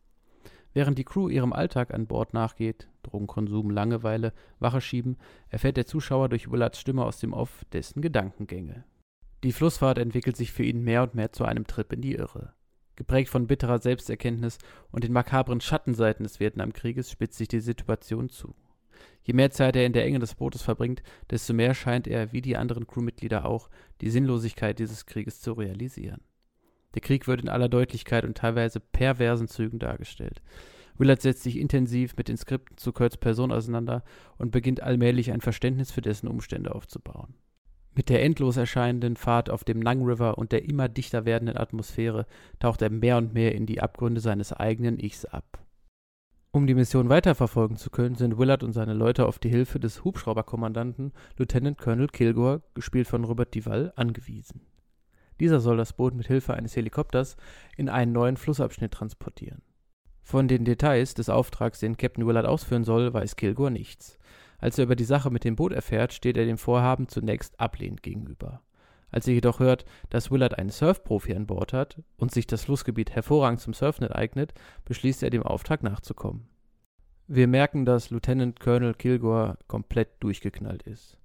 Während 0.74 0.98
die 0.98 1.05
Crew 1.05 1.29
ihrem 1.29 1.53
Alltag 1.53 1.93
an 1.93 2.07
Bord 2.07 2.33
nachgeht, 2.33 2.89
Drogenkonsum, 3.03 3.69
Langeweile, 3.69 4.33
Wache 4.60 4.81
schieben, 4.81 5.15
erfährt 5.48 5.77
der 5.77 5.86
Zuschauer 5.86 6.27
durch 6.27 6.51
Willards 6.51 6.77
Stimme 6.77 7.05
aus 7.05 7.21
dem 7.21 7.31
Off 7.31 7.63
dessen 7.71 8.01
Gedankengänge. 8.01 8.83
Die 9.45 9.53
Flussfahrt 9.53 9.98
entwickelt 9.98 10.36
sich 10.36 10.51
für 10.51 10.63
ihn 10.63 10.83
mehr 10.83 11.03
und 11.03 11.15
mehr 11.15 11.31
zu 11.31 11.45
einem 11.45 11.65
Trip 11.67 11.93
in 11.93 12.01
die 12.01 12.15
Irre. 12.15 12.53
Geprägt 13.01 13.29
von 13.29 13.48
bitterer 13.48 13.79
Selbsterkenntnis 13.79 14.60
und 14.91 15.03
den 15.03 15.12
makabren 15.12 15.60
Schattenseiten 15.60 16.22
des 16.22 16.39
Vietnamkrieges 16.39 17.10
spitzt 17.10 17.39
sich 17.39 17.48
die 17.48 17.60
Situation 17.60 18.29
zu. 18.29 18.53
Je 19.24 19.34
mehr 19.34 19.50
Zeit 19.50 19.75
er 19.75 19.88
in 19.88 19.93
der 19.93 20.05
Enge 20.05 20.20
des 20.20 20.36
Bootes 20.36 20.62
verbringt, 20.62 21.01
desto 21.31 21.51
mehr 21.51 21.74
scheint 21.74 22.08
er, 22.08 22.31
wie 22.31 22.43
die 22.43 22.58
anderen 22.58 22.86
Crewmitglieder 22.86 23.46
auch, 23.46 23.72
die 24.01 24.12
Sinnlosigkeit 24.12 24.77
dieses 24.77 25.08
Krieges 25.08 25.41
zu 25.41 25.53
realisieren. 25.53 26.22
Der 26.93 27.01
Krieg 27.01 27.27
wird 27.27 27.41
in 27.41 27.50
aller 27.50 27.70
Deutlichkeit 27.70 28.24
und 28.24 28.38
teilweise 28.38 28.79
perversen 28.79 29.48
Zügen 29.48 29.79
dargestellt. 29.79 30.43
Willard 30.96 31.24
setzt 31.24 31.41
sich 31.41 31.58
intensiv 31.58 32.15
mit 32.17 32.27
den 32.27 32.38
Skripten 32.38 32.77
zu 32.77 32.93
Kurt's 32.93 33.17
Person 33.17 33.51
auseinander 33.51 34.03
und 34.38 34.51
beginnt 34.51 34.84
allmählich 34.84 35.31
ein 35.31 35.41
Verständnis 35.41 35.91
für 35.91 36.01
dessen 36.01 36.27
Umstände 36.27 36.75
aufzubauen. 36.75 37.34
Mit 37.93 38.10
der 38.10 38.24
endlos 38.24 38.55
erscheinenden 38.55 39.17
Fahrt 39.17 39.50
auf 39.50 39.63
dem 39.63 39.79
Nang 39.79 40.03
River 40.03 40.38
und 40.38 40.51
der 40.51 40.63
immer 40.63 40.88
dichter 40.88 41.25
werdenden 41.25 41.57
Atmosphäre 41.57 42.25
taucht 42.60 42.81
er 42.81 42.89
mehr 42.89 43.17
und 43.17 43.33
mehr 43.33 43.53
in 43.53 43.65
die 43.65 43.81
Abgründe 43.81 44.21
seines 44.21 44.53
eigenen 44.53 44.98
Ichs 44.98 45.25
ab. 45.25 45.65
Um 46.53 46.67
die 46.67 46.74
Mission 46.74 47.10
weiterverfolgen 47.10 47.77
zu 47.77 47.89
können, 47.89 48.15
sind 48.15 48.38
Willard 48.38 48.63
und 48.63 48.74
seine 48.74 48.93
Leute 48.93 49.25
auf 49.25 49.39
die 49.39 49.50
Hilfe 49.50 49.79
des 49.79 50.03
Hubschrauberkommandanten 50.03 51.13
Lieutenant 51.38 51.77
Colonel 51.77 52.07
Kilgore, 52.07 52.62
gespielt 52.74 53.07
von 53.07 53.24
Robert 53.24 53.55
Duval, 53.55 53.93
angewiesen. 53.95 54.62
Dieser 55.39 55.60
soll 55.60 55.77
das 55.77 55.93
Boot 55.93 56.13
mit 56.13 56.27
Hilfe 56.27 56.53
eines 56.53 56.75
Helikopters 56.75 57.38
in 57.77 57.89
einen 57.89 58.12
neuen 58.12 58.36
Flussabschnitt 58.38 58.91
transportieren. 58.91 59.62
Von 60.21 60.48
den 60.48 60.65
Details 60.65 61.13
des 61.13 61.29
Auftrags, 61.29 61.79
den 61.79 61.98
Captain 61.98 62.27
Willard 62.27 62.45
ausführen 62.45 62.83
soll, 62.83 63.13
weiß 63.13 63.38
Kilgore 63.38 63.71
nichts. 63.71 64.19
Als 64.62 64.77
er 64.77 64.86
über 64.86 64.96
die 64.96 65.03
Sache 65.03 65.32
mit 65.32 65.44
dem 65.44 65.56
Boot 65.56 65.74
erfährt, 65.74 66.13
steht 66.13 66.38
er 66.38 66.46
dem 66.46 66.60
Vorhaben 66.60 67.08
zunächst 67.10 67.60
ablehnend 67.60 68.03
gegenüber. 68.03 68.62
Als 69.10 69.27
er 69.27 69.34
jedoch 69.34 69.60
hört, 69.60 69.84
dass 70.10 70.32
Willard 70.32 70.58
einen 70.58 70.70
Surfprofi 70.70 71.36
an 71.36 71.48
Bord 71.48 71.74
hat 71.74 72.01
und 72.15 72.32
sich 72.32 72.48
das 72.48 72.63
Flussgebiet 72.63 73.12
hervorragend 73.12 73.60
zum 73.60 73.74
Surfen 73.74 74.08
eignet, 74.08 74.53
beschließt 74.86 75.24
er 75.24 75.32
dem 75.32 75.44
Auftrag 75.44 75.84
nachzukommen. 75.84 76.48
Wir 77.27 77.48
merken, 77.48 77.86
dass 77.86 78.10
Lieutenant 78.10 78.60
Colonel 78.60 78.94
Kilgore 78.94 79.58
komplett 79.68 80.10
durchgeknallt 80.22 80.84
ist. 80.84 81.18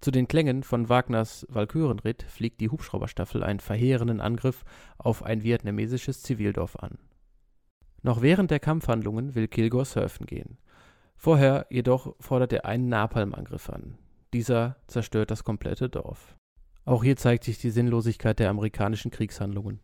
Zu 0.00 0.10
den 0.10 0.28
Klängen 0.28 0.62
von 0.62 0.90
Wagners 0.90 1.46
Walkürenritt 1.48 2.24
fliegt 2.24 2.60
die 2.60 2.68
Hubschrauberstaffel 2.68 3.42
einen 3.42 3.60
verheerenden 3.60 4.20
Angriff 4.20 4.64
auf 4.98 5.22
ein 5.22 5.42
vietnamesisches 5.42 6.22
Zivildorf 6.22 6.76
an. 6.76 6.98
Noch 8.02 8.20
während 8.20 8.50
der 8.50 8.60
Kampfhandlungen 8.60 9.34
will 9.34 9.48
Kilgore 9.48 9.86
surfen 9.86 10.26
gehen. 10.26 10.58
Vorher 11.16 11.66
jedoch 11.70 12.14
fordert 12.20 12.52
er 12.52 12.64
einen 12.64 12.88
Napalmangriff 12.88 13.70
an. 13.70 13.98
Dieser 14.32 14.76
zerstört 14.86 15.30
das 15.30 15.44
komplette 15.44 15.88
Dorf. 15.88 16.36
Auch 16.84 17.02
hier 17.02 17.16
zeigt 17.16 17.44
sich 17.44 17.58
die 17.58 17.70
Sinnlosigkeit 17.70 18.38
der 18.38 18.50
amerikanischen 18.50 19.10
Kriegshandlungen. 19.10 19.80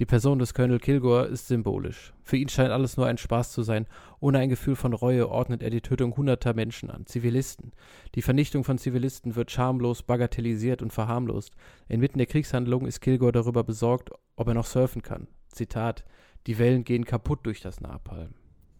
Die 0.00 0.06
Person 0.06 0.38
des 0.38 0.54
Colonel 0.54 0.78
Kilgore 0.78 1.26
ist 1.26 1.48
symbolisch. 1.48 2.14
Für 2.22 2.38
ihn 2.38 2.48
scheint 2.48 2.70
alles 2.70 2.96
nur 2.96 3.06
ein 3.06 3.18
Spaß 3.18 3.52
zu 3.52 3.62
sein. 3.62 3.86
Ohne 4.18 4.38
ein 4.38 4.48
Gefühl 4.48 4.74
von 4.74 4.94
Reue 4.94 5.28
ordnet 5.28 5.62
er 5.62 5.68
die 5.68 5.82
Tötung 5.82 6.16
hunderter 6.16 6.54
Menschen 6.54 6.90
an, 6.90 7.04
Zivilisten. 7.04 7.72
Die 8.14 8.22
Vernichtung 8.22 8.64
von 8.64 8.78
Zivilisten 8.78 9.36
wird 9.36 9.50
schamlos 9.50 10.02
bagatellisiert 10.02 10.80
und 10.80 10.90
verharmlost. 10.90 11.54
Inmitten 11.88 12.16
der 12.16 12.28
Kriegshandlung 12.28 12.86
ist 12.86 13.00
Kilgore 13.00 13.32
darüber 13.32 13.62
besorgt, 13.62 14.10
ob 14.36 14.48
er 14.48 14.54
noch 14.54 14.64
surfen 14.64 15.02
kann. 15.02 15.26
Zitat: 15.48 16.06
Die 16.46 16.58
Wellen 16.58 16.84
gehen 16.84 17.04
kaputt 17.04 17.40
durch 17.42 17.60
das 17.60 17.82
Napalm. 17.82 18.32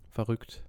Verrückt. 0.08 0.64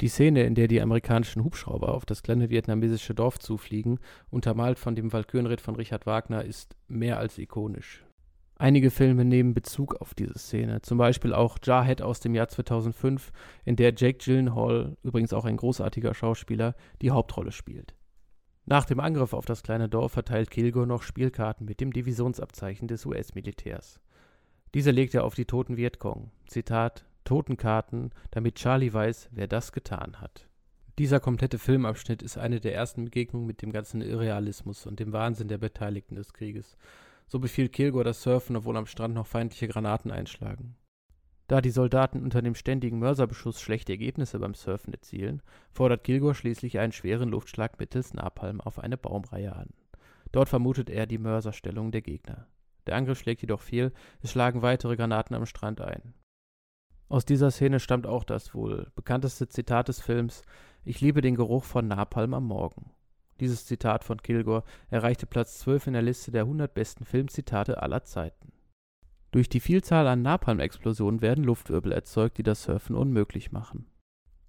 Die 0.00 0.08
Szene, 0.08 0.44
in 0.44 0.54
der 0.54 0.68
die 0.68 0.80
amerikanischen 0.80 1.42
Hubschrauber 1.42 1.94
auf 1.94 2.04
das 2.04 2.22
kleine 2.22 2.50
vietnamesische 2.50 3.14
Dorf 3.14 3.38
zufliegen, 3.38 3.98
untermalt 4.28 4.78
von 4.78 4.94
dem 4.94 5.12
Walkürenritt 5.12 5.60
von 5.60 5.76
Richard 5.76 6.04
Wagner, 6.04 6.44
ist 6.44 6.76
mehr 6.86 7.18
als 7.18 7.38
ikonisch. 7.38 8.04
Einige 8.58 8.90
Filme 8.90 9.24
nehmen 9.24 9.52
Bezug 9.52 9.96
auf 9.96 10.14
diese 10.14 10.38
Szene, 10.38 10.80
zum 10.82 10.96
Beispiel 10.96 11.34
auch 11.34 11.58
Jarhead 11.62 12.00
aus 12.00 12.20
dem 12.20 12.34
Jahr 12.34 12.48
2005, 12.48 13.30
in 13.64 13.76
der 13.76 13.92
Jake 13.94 14.18
Gyllenhaal, 14.18 14.96
übrigens 15.02 15.32
auch 15.32 15.44
ein 15.44 15.58
großartiger 15.58 16.14
Schauspieler, 16.14 16.74
die 17.02 17.10
Hauptrolle 17.10 17.52
spielt. 17.52 17.94
Nach 18.64 18.84
dem 18.84 18.98
Angriff 18.98 19.32
auf 19.32 19.44
das 19.44 19.62
kleine 19.62 19.88
Dorf 19.88 20.12
verteilt 20.12 20.50
Kilgore 20.50 20.86
noch 20.86 21.02
Spielkarten 21.02 21.66
mit 21.66 21.80
dem 21.80 21.92
Divisionsabzeichen 21.92 22.88
des 22.88 23.06
US-Militärs. 23.06 24.00
Diese 24.74 24.90
legt 24.90 25.14
er 25.14 25.24
auf 25.24 25.34
die 25.34 25.44
toten 25.44 25.76
Vietcong. 25.76 26.30
Zitat: 26.46 27.06
Totenkarten, 27.26 28.12
damit 28.30 28.54
Charlie 28.54 28.94
weiß, 28.94 29.28
wer 29.32 29.46
das 29.46 29.72
getan 29.72 30.20
hat. 30.22 30.48
Dieser 30.98 31.20
komplette 31.20 31.58
Filmabschnitt 31.58 32.22
ist 32.22 32.38
eine 32.38 32.58
der 32.58 32.74
ersten 32.74 33.04
Begegnungen 33.04 33.46
mit 33.46 33.60
dem 33.60 33.70
ganzen 33.70 34.00
Irrealismus 34.00 34.86
und 34.86 34.98
dem 34.98 35.12
Wahnsinn 35.12 35.48
der 35.48 35.58
Beteiligten 35.58 36.14
des 36.14 36.32
Krieges. 36.32 36.78
So 37.26 37.38
befiehlt 37.38 37.74
Kilgore 37.74 38.04
das 38.04 38.22
Surfen, 38.22 38.56
obwohl 38.56 38.78
am 38.78 38.86
Strand 38.86 39.12
noch 39.12 39.26
feindliche 39.26 39.68
Granaten 39.68 40.10
einschlagen. 40.10 40.76
Da 41.48 41.60
die 41.60 41.70
Soldaten 41.70 42.22
unter 42.22 42.40
dem 42.40 42.54
ständigen 42.54 42.98
Mörserbeschuss 42.98 43.60
schlechte 43.60 43.92
Ergebnisse 43.92 44.38
beim 44.38 44.54
Surfen 44.54 44.94
erzielen, 44.94 45.42
fordert 45.70 46.02
Kilgore 46.02 46.34
schließlich 46.34 46.78
einen 46.78 46.92
schweren 46.92 47.28
Luftschlag 47.28 47.78
mittels 47.78 48.14
Napalm 48.14 48.60
auf 48.60 48.78
eine 48.78 48.96
Baumreihe 48.96 49.54
an. 49.54 49.68
Dort 50.32 50.48
vermutet 50.48 50.88
er 50.88 51.06
die 51.06 51.18
Mörserstellung 51.18 51.92
der 51.92 52.02
Gegner. 52.02 52.46
Der 52.86 52.96
Angriff 52.96 53.18
schlägt 53.18 53.42
jedoch 53.42 53.60
fehl, 53.60 53.92
es 54.22 54.30
schlagen 54.30 54.62
weitere 54.62 54.96
Granaten 54.96 55.36
am 55.36 55.46
Strand 55.46 55.80
ein. 55.80 56.14
Aus 57.08 57.24
dieser 57.24 57.52
Szene 57.52 57.78
stammt 57.78 58.06
auch 58.06 58.24
das 58.24 58.54
wohl 58.54 58.90
bekannteste 58.96 59.48
Zitat 59.48 59.88
des 59.88 60.00
Films 60.00 60.42
Ich 60.84 61.00
liebe 61.00 61.20
den 61.20 61.36
Geruch 61.36 61.62
von 61.62 61.86
Napalm 61.86 62.34
am 62.34 62.46
Morgen. 62.46 62.90
Dieses 63.38 63.64
Zitat 63.66 64.02
von 64.02 64.22
Kilgore 64.22 64.64
erreichte 64.90 65.26
Platz 65.26 65.58
12 65.60 65.88
in 65.88 65.92
der 65.92 66.02
Liste 66.02 66.32
der 66.32 66.42
100 66.42 66.74
besten 66.74 67.04
Filmzitate 67.04 67.80
aller 67.80 68.02
Zeiten. 68.02 68.52
Durch 69.30 69.48
die 69.48 69.60
Vielzahl 69.60 70.08
an 70.08 70.22
Napalm-Explosionen 70.22 71.20
werden 71.20 71.44
Luftwirbel 71.44 71.92
erzeugt, 71.92 72.38
die 72.38 72.42
das 72.42 72.64
Surfen 72.64 72.96
unmöglich 72.96 73.52
machen. 73.52 73.86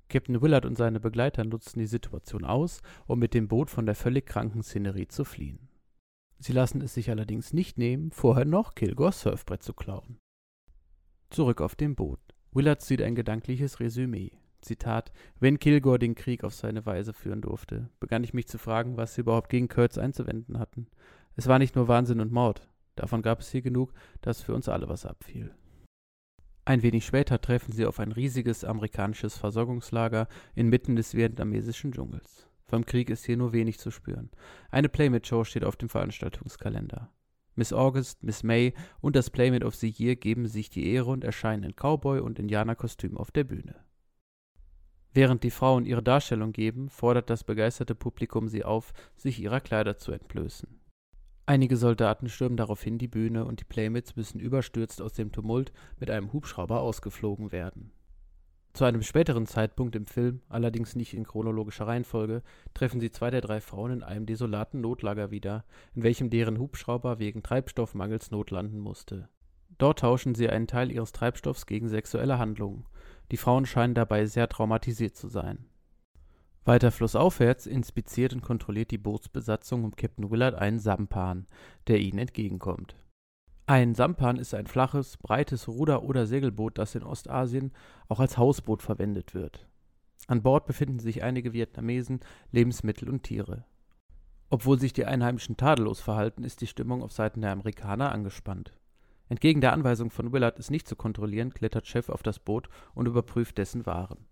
Captain 0.09 0.41
Willard 0.41 0.65
und 0.65 0.77
seine 0.77 0.99
Begleiter 0.99 1.43
nutzen 1.43 1.79
die 1.79 1.85
Situation 1.85 2.45
aus, 2.45 2.81
um 3.05 3.19
mit 3.19 3.33
dem 3.33 3.47
Boot 3.49 3.69
von 3.69 3.85
der 3.85 3.95
völlig 3.95 4.25
kranken 4.25 4.63
Szenerie 4.63 5.09
zu 5.09 5.25
fliehen. 5.25 5.67
Sie 6.39 6.53
lassen 6.53 6.81
es 6.81 6.93
sich 6.93 7.09
allerdings 7.09 7.51
nicht 7.51 7.77
nehmen, 7.77 8.11
vorher 8.11 8.45
noch 8.45 8.73
Kilgores 8.73 9.21
Surfbrett 9.21 9.61
zu 9.61 9.73
klauen. 9.73 10.17
Zurück 11.29 11.61
auf 11.61 11.75
dem 11.75 11.95
Boot. 11.95 12.26
Willard 12.57 12.81
zieht 12.81 13.03
ein 13.03 13.13
gedankliches 13.13 13.79
Resümee. 13.79 14.31
Zitat: 14.61 15.11
Wenn 15.39 15.59
Kilgore 15.59 15.99
den 15.99 16.15
Krieg 16.15 16.43
auf 16.43 16.55
seine 16.55 16.87
Weise 16.87 17.13
führen 17.13 17.41
durfte, 17.41 17.91
begann 17.99 18.23
ich 18.23 18.33
mich 18.33 18.47
zu 18.47 18.57
fragen, 18.57 18.97
was 18.97 19.13
sie 19.13 19.21
überhaupt 19.21 19.49
gegen 19.49 19.67
Kurtz 19.67 19.99
einzuwenden 19.99 20.57
hatten. 20.57 20.87
Es 21.35 21.45
war 21.45 21.59
nicht 21.59 21.75
nur 21.75 21.87
Wahnsinn 21.87 22.19
und 22.19 22.31
Mord. 22.31 22.67
Davon 22.95 23.21
gab 23.21 23.41
es 23.41 23.51
hier 23.51 23.61
genug, 23.61 23.93
dass 24.21 24.41
für 24.41 24.55
uns 24.55 24.67
alle 24.69 24.89
was 24.89 25.05
abfiel. 25.05 25.53
Ein 26.65 26.81
wenig 26.81 27.05
später 27.05 27.39
treffen 27.39 27.73
sie 27.73 27.85
auf 27.85 27.99
ein 27.99 28.11
riesiges 28.11 28.63
amerikanisches 28.63 29.37
Versorgungslager 29.37 30.27
inmitten 30.55 30.95
des 30.95 31.13
vietnamesischen 31.13 31.91
Dschungels. 31.91 32.49
Vom 32.65 32.87
Krieg 32.87 33.11
ist 33.11 33.27
hier 33.27 33.37
nur 33.37 33.53
wenig 33.53 33.77
zu 33.77 33.91
spüren. 33.91 34.31
Eine 34.71 34.89
Playmate-Show 34.89 35.43
steht 35.43 35.63
auf 35.63 35.75
dem 35.75 35.89
Veranstaltungskalender. 35.89 37.11
Miss 37.57 37.73
August, 37.73 38.23
Miss 38.23 38.43
May 38.43 38.73
und 39.01 39.15
das 39.15 39.31
Playmate 39.31 39.65
of 39.65 39.75
the 39.75 39.89
Year 39.89 40.15
geben 40.15 40.47
sich 40.47 40.69
die 40.69 40.91
Ehre 40.93 41.09
und 41.09 41.23
erscheinen 41.23 41.63
in 41.63 41.75
Cowboy- 41.75 42.21
und 42.21 42.37
Indianerkostüm 42.37 43.17
auf 43.17 43.31
der 43.31 43.43
Bühne. 43.43 43.75
Während 45.11 45.43
die 45.43 45.49
Frauen 45.49 45.85
ihre 45.85 46.03
Darstellung 46.03 46.53
geben, 46.53 46.89
fordert 46.89 47.31
das 47.31 47.43
begeisterte 47.43 47.95
Publikum 47.95 48.47
sie 48.47 48.63
auf, 48.63 48.93
sich 49.15 49.41
ihrer 49.41 49.59
Kleider 49.59 49.97
zu 49.97 50.11
entblößen. 50.11 50.79
Einige 51.47 51.77
Soldaten 51.77 52.29
stürmen 52.29 52.57
daraufhin 52.57 52.99
die 52.99 53.07
Bühne 53.07 53.45
und 53.45 53.61
die 53.61 53.65
Playmates 53.65 54.15
müssen 54.15 54.39
überstürzt 54.39 55.01
aus 55.01 55.13
dem 55.13 55.31
Tumult 55.31 55.71
mit 55.99 56.11
einem 56.11 56.33
Hubschrauber 56.33 56.81
ausgeflogen 56.81 57.51
werden. 57.51 57.91
Zu 58.77 58.85
einem 58.85 59.01
späteren 59.01 59.47
Zeitpunkt 59.47 59.95
im 59.95 60.05
Film, 60.05 60.41
allerdings 60.49 60.95
nicht 60.95 61.15
in 61.15 61.23
chronologischer 61.23 61.87
Reihenfolge, 61.87 62.43
treffen 62.75 62.99
sie 62.99 63.09
zwei 63.09 63.31
der 63.31 63.41
drei 63.41 63.59
Frauen 63.59 63.89
in 63.89 64.03
einem 64.03 64.27
desolaten 64.27 64.81
Notlager 64.81 65.31
wieder, 65.31 65.65
in 65.95 66.03
welchem 66.03 66.29
deren 66.29 66.59
Hubschrauber 66.59 67.17
wegen 67.17 67.41
Treibstoffmangels 67.41 68.29
notlanden 68.29 68.77
musste. 68.77 69.29
Dort 69.79 70.01
tauschen 70.01 70.35
sie 70.35 70.47
einen 70.47 70.67
Teil 70.67 70.91
ihres 70.91 71.11
Treibstoffs 71.11 71.65
gegen 71.65 71.89
sexuelle 71.89 72.37
Handlungen. 72.37 72.85
Die 73.31 73.37
Frauen 73.37 73.65
scheinen 73.65 73.95
dabei 73.95 74.27
sehr 74.27 74.47
traumatisiert 74.47 75.15
zu 75.15 75.27
sein. 75.27 75.65
Weiter 76.63 76.91
flussaufwärts 76.91 77.65
inspiziert 77.65 78.31
und 78.33 78.43
kontrolliert 78.43 78.91
die 78.91 78.99
Bootsbesatzung 78.99 79.85
um 79.85 79.95
Captain 79.95 80.29
Willard 80.29 80.53
einen 80.53 80.77
Sampan, 80.77 81.47
der 81.87 81.97
ihnen 81.97 82.19
entgegenkommt 82.19 82.95
ein 83.69 83.95
Sampan 83.95 84.37
ist 84.37 84.53
ein 84.53 84.65
flaches, 84.65 85.17
breites 85.17 85.67
Ruder- 85.67 86.03
oder 86.03 86.25
Segelboot, 86.25 86.77
das 86.77 86.95
in 86.95 87.03
Ostasien 87.03 87.73
auch 88.07 88.21
als 88.21 88.37
Hausboot 88.37 88.81
verwendet 88.81 89.33
wird. 89.33 89.67
An 90.27 90.41
Bord 90.41 90.65
befinden 90.65 90.99
sich 90.99 91.21
einige 91.21 91.51
Vietnamesen, 91.51 92.21
Lebensmittel 92.51 93.09
und 93.09 93.23
Tiere. 93.23 93.65
Obwohl 94.49 94.79
sich 94.79 94.93
die 94.93 95.05
Einheimischen 95.05 95.57
tadellos 95.57 95.99
verhalten, 95.99 96.45
ist 96.45 96.61
die 96.61 96.67
Stimmung 96.67 97.03
auf 97.03 97.11
Seiten 97.11 97.41
der 97.41 97.51
Amerikaner 97.51 98.13
angespannt. 98.13 98.71
Entgegen 99.27 99.59
der 99.59 99.73
Anweisung 99.73 100.11
von 100.11 100.31
Willard, 100.31 100.57
es 100.59 100.69
nicht 100.69 100.87
zu 100.87 100.95
kontrollieren, 100.95 101.53
klettert 101.53 101.87
Chef 101.87 102.07
auf 102.07 102.23
das 102.23 102.39
Boot 102.39 102.69
und 102.93 103.05
überprüft 103.05 103.57
dessen 103.57 103.85
Waren. 103.85 104.27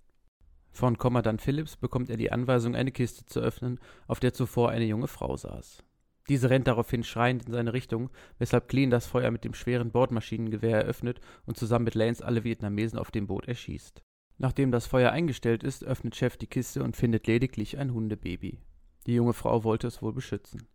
Von 0.71 0.97
Kommandant 0.97 1.41
Phillips 1.41 1.75
bekommt 1.75 2.09
er 2.09 2.17
die 2.17 2.31
Anweisung, 2.31 2.75
eine 2.75 2.91
Kiste 2.91 3.25
zu 3.25 3.41
öffnen, 3.41 3.79
auf 4.07 4.21
der 4.21 4.33
zuvor 4.33 4.69
eine 4.69 4.85
junge 4.85 5.07
Frau 5.07 5.35
saß. 5.35 5.84
Diese 6.27 6.49
rennt 6.49 6.67
daraufhin 6.67 7.03
schreiend 7.03 7.45
in 7.45 7.53
seine 7.53 7.73
Richtung, 7.73 8.09
weshalb 8.39 8.67
Clean 8.67 8.89
das 8.89 9.05
Feuer 9.05 9.29
mit 9.29 9.43
dem 9.43 9.53
schweren 9.53 9.91
Bordmaschinengewehr 9.91 10.77
eröffnet 10.77 11.19
und 11.45 11.57
zusammen 11.57 11.85
mit 11.85 11.95
Lance 11.95 12.25
alle 12.25 12.43
Vietnamesen 12.43 12.97
auf 12.97 13.11
dem 13.11 13.27
Boot 13.27 13.47
erschießt. 13.47 14.01
Nachdem 14.37 14.71
das 14.71 14.87
Feuer 14.87 15.11
eingestellt 15.11 15.63
ist, 15.63 15.83
öffnet 15.83 16.15
Chef 16.15 16.37
die 16.37 16.47
Kiste 16.47 16.83
und 16.83 16.97
findet 16.97 17.27
lediglich 17.27 17.77
ein 17.77 17.93
Hundebaby. 17.93 18.59
Die 19.05 19.13
junge 19.13 19.33
Frau 19.33 19.63
wollte 19.63 19.87
es 19.87 20.01
wohl 20.01 20.13
beschützen. 20.13 20.67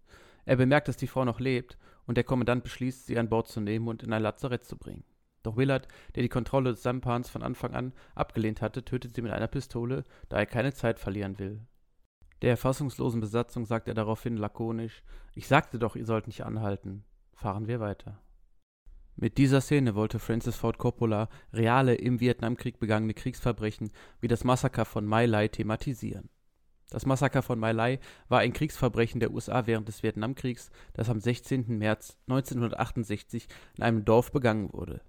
Er 0.45 0.57
bemerkt, 0.57 0.89
dass 0.89 0.97
die 0.97 1.09
Frau 1.09 1.25
noch 1.25 1.41
lebt, 1.41 1.77
und 2.07 2.17
der 2.17 2.25
Kommandant 2.25 2.65
beschließt, 2.65 3.07
sie 3.07 3.19
an 3.19 3.29
Bord 3.29 3.49
zu 3.49 3.61
nehmen 3.61 3.89
und 3.89 4.03
in 4.03 4.13
ein 4.13 4.23
Lazarett 4.23 4.65
zu 4.65 4.77
bringen. 4.77 5.05
Doch 5.43 5.57
Willard, 5.57 5.89
der 6.15 6.23
die 6.23 6.29
Kontrolle 6.29 6.71
des 6.71 6.83
Sampans 6.83 7.31
von 7.31 7.43
Anfang 7.43 7.75
an 7.75 7.93
abgelehnt 8.15 8.63
hatte, 8.63 8.85
tötet 8.85 9.15
sie 9.15 9.23
mit 9.23 9.33
einer 9.33 9.49
Pistole, 9.49 10.05
da 10.29 10.39
er 10.39 10.47
keine 10.47 10.73
Zeit 10.73 10.99
verlieren 10.99 11.39
will. 11.39 11.61
Der 12.43 12.57
fassungslosen 12.57 13.21
Besatzung 13.21 13.67
sagt 13.67 13.89
er 13.89 13.95
daraufhin 13.95 14.37
lakonisch: 14.37 15.03
Ich 15.35 15.47
sagte 15.47 15.79
doch, 15.79 15.97
ihr 15.97 16.07
sollt 16.07 16.27
nicht 16.27 16.45
anhalten. 16.45 17.05
Fahren 17.35 17.67
wir 17.67 17.81
weiter. 17.81 18.21
Mit 19.17 19.37
dieser 19.37 19.61
Szene 19.61 19.95
wollte 19.95 20.19
Francis 20.19 20.57
Ford 20.57 20.79
Coppola 20.79 21.29
reale 21.53 21.95
im 21.95 22.21
Vietnamkrieg 22.21 22.79
begangene 22.79 23.13
Kriegsverbrechen 23.13 23.91
wie 24.21 24.29
das 24.29 24.45
Massaker 24.45 24.87
von 24.87 25.07
My 25.07 25.27
Lai 25.27 25.49
thematisieren. 25.49 26.31
Das 26.89 27.07
Massaker 27.07 27.43
von 27.43 27.61
My 27.61 27.73
Lai 27.73 28.01
war 28.29 28.41
ein 28.41 28.53
Kriegsverbrechen 28.53 29.21
der 29.21 29.33
USA 29.33 29.67
während 29.67 29.89
des 29.89 30.03
Vietnamkriegs, 30.03 30.71
das 30.95 31.11
am 31.11 31.21
16. 31.21 31.79
März 31.79 32.19
1968 32.29 33.47
in 33.77 33.85
einem 33.85 34.05
Dorf 34.05 34.33
begangen 34.33 34.73
wurde. 34.73 35.03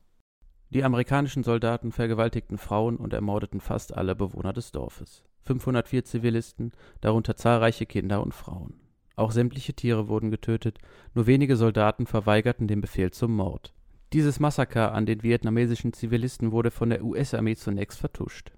Die 0.69 0.83
amerikanischen 0.83 1.43
Soldaten 1.43 1.91
vergewaltigten 1.91 2.57
Frauen 2.57 2.97
und 2.97 3.13
ermordeten 3.13 3.61
fast 3.61 3.95
alle 3.95 4.15
Bewohner 4.15 4.53
des 4.53 4.71
Dorfes. 4.71 5.23
504 5.43 6.05
Zivilisten, 6.05 6.71
darunter 7.01 7.35
zahlreiche 7.35 7.85
Kinder 7.85 8.21
und 8.21 8.33
Frauen. 8.33 8.75
Auch 9.15 9.31
sämtliche 9.31 9.73
Tiere 9.73 10.07
wurden 10.07 10.31
getötet, 10.31 10.79
nur 11.13 11.27
wenige 11.27 11.55
Soldaten 11.55 12.05
verweigerten 12.05 12.67
den 12.67 12.81
Befehl 12.81 13.11
zum 13.11 13.35
Mord. 13.35 13.73
Dieses 14.13 14.39
Massaker 14.39 14.93
an 14.93 15.05
den 15.05 15.23
vietnamesischen 15.23 15.93
Zivilisten 15.93 16.51
wurde 16.51 16.71
von 16.71 16.89
der 16.89 17.03
US-Armee 17.03 17.55
zunächst 17.55 17.99
vertuscht. 17.99 18.51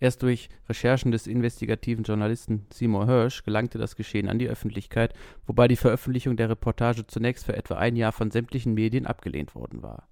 Erst 0.00 0.22
durch 0.22 0.48
Recherchen 0.68 1.10
des 1.10 1.26
investigativen 1.26 2.04
Journalisten 2.04 2.66
Seymour 2.72 3.06
Hirsch 3.06 3.42
gelangte 3.42 3.78
das 3.78 3.96
Geschehen 3.96 4.28
an 4.28 4.38
die 4.38 4.48
Öffentlichkeit, 4.48 5.12
wobei 5.46 5.66
die 5.66 5.76
Veröffentlichung 5.76 6.36
der 6.36 6.50
Reportage 6.50 7.06
zunächst 7.06 7.46
für 7.46 7.56
etwa 7.56 7.74
ein 7.76 7.96
Jahr 7.96 8.12
von 8.12 8.30
sämtlichen 8.30 8.74
Medien 8.74 9.06
abgelehnt 9.06 9.54
worden 9.54 9.82
war. 9.82 10.08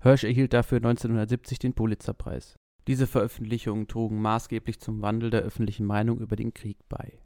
Hirsch 0.00 0.24
erhielt 0.24 0.52
dafür 0.52 0.78
1970 0.78 1.58
den 1.58 1.74
Pulitzerpreis. 1.74 2.56
Diese 2.88 3.06
Veröffentlichungen 3.06 3.86
trugen 3.86 4.18
maßgeblich 4.22 4.80
zum 4.80 5.02
Wandel 5.02 5.28
der 5.28 5.42
öffentlichen 5.42 5.84
Meinung 5.84 6.20
über 6.20 6.36
den 6.36 6.54
Krieg 6.54 6.78
bei. 6.88 7.20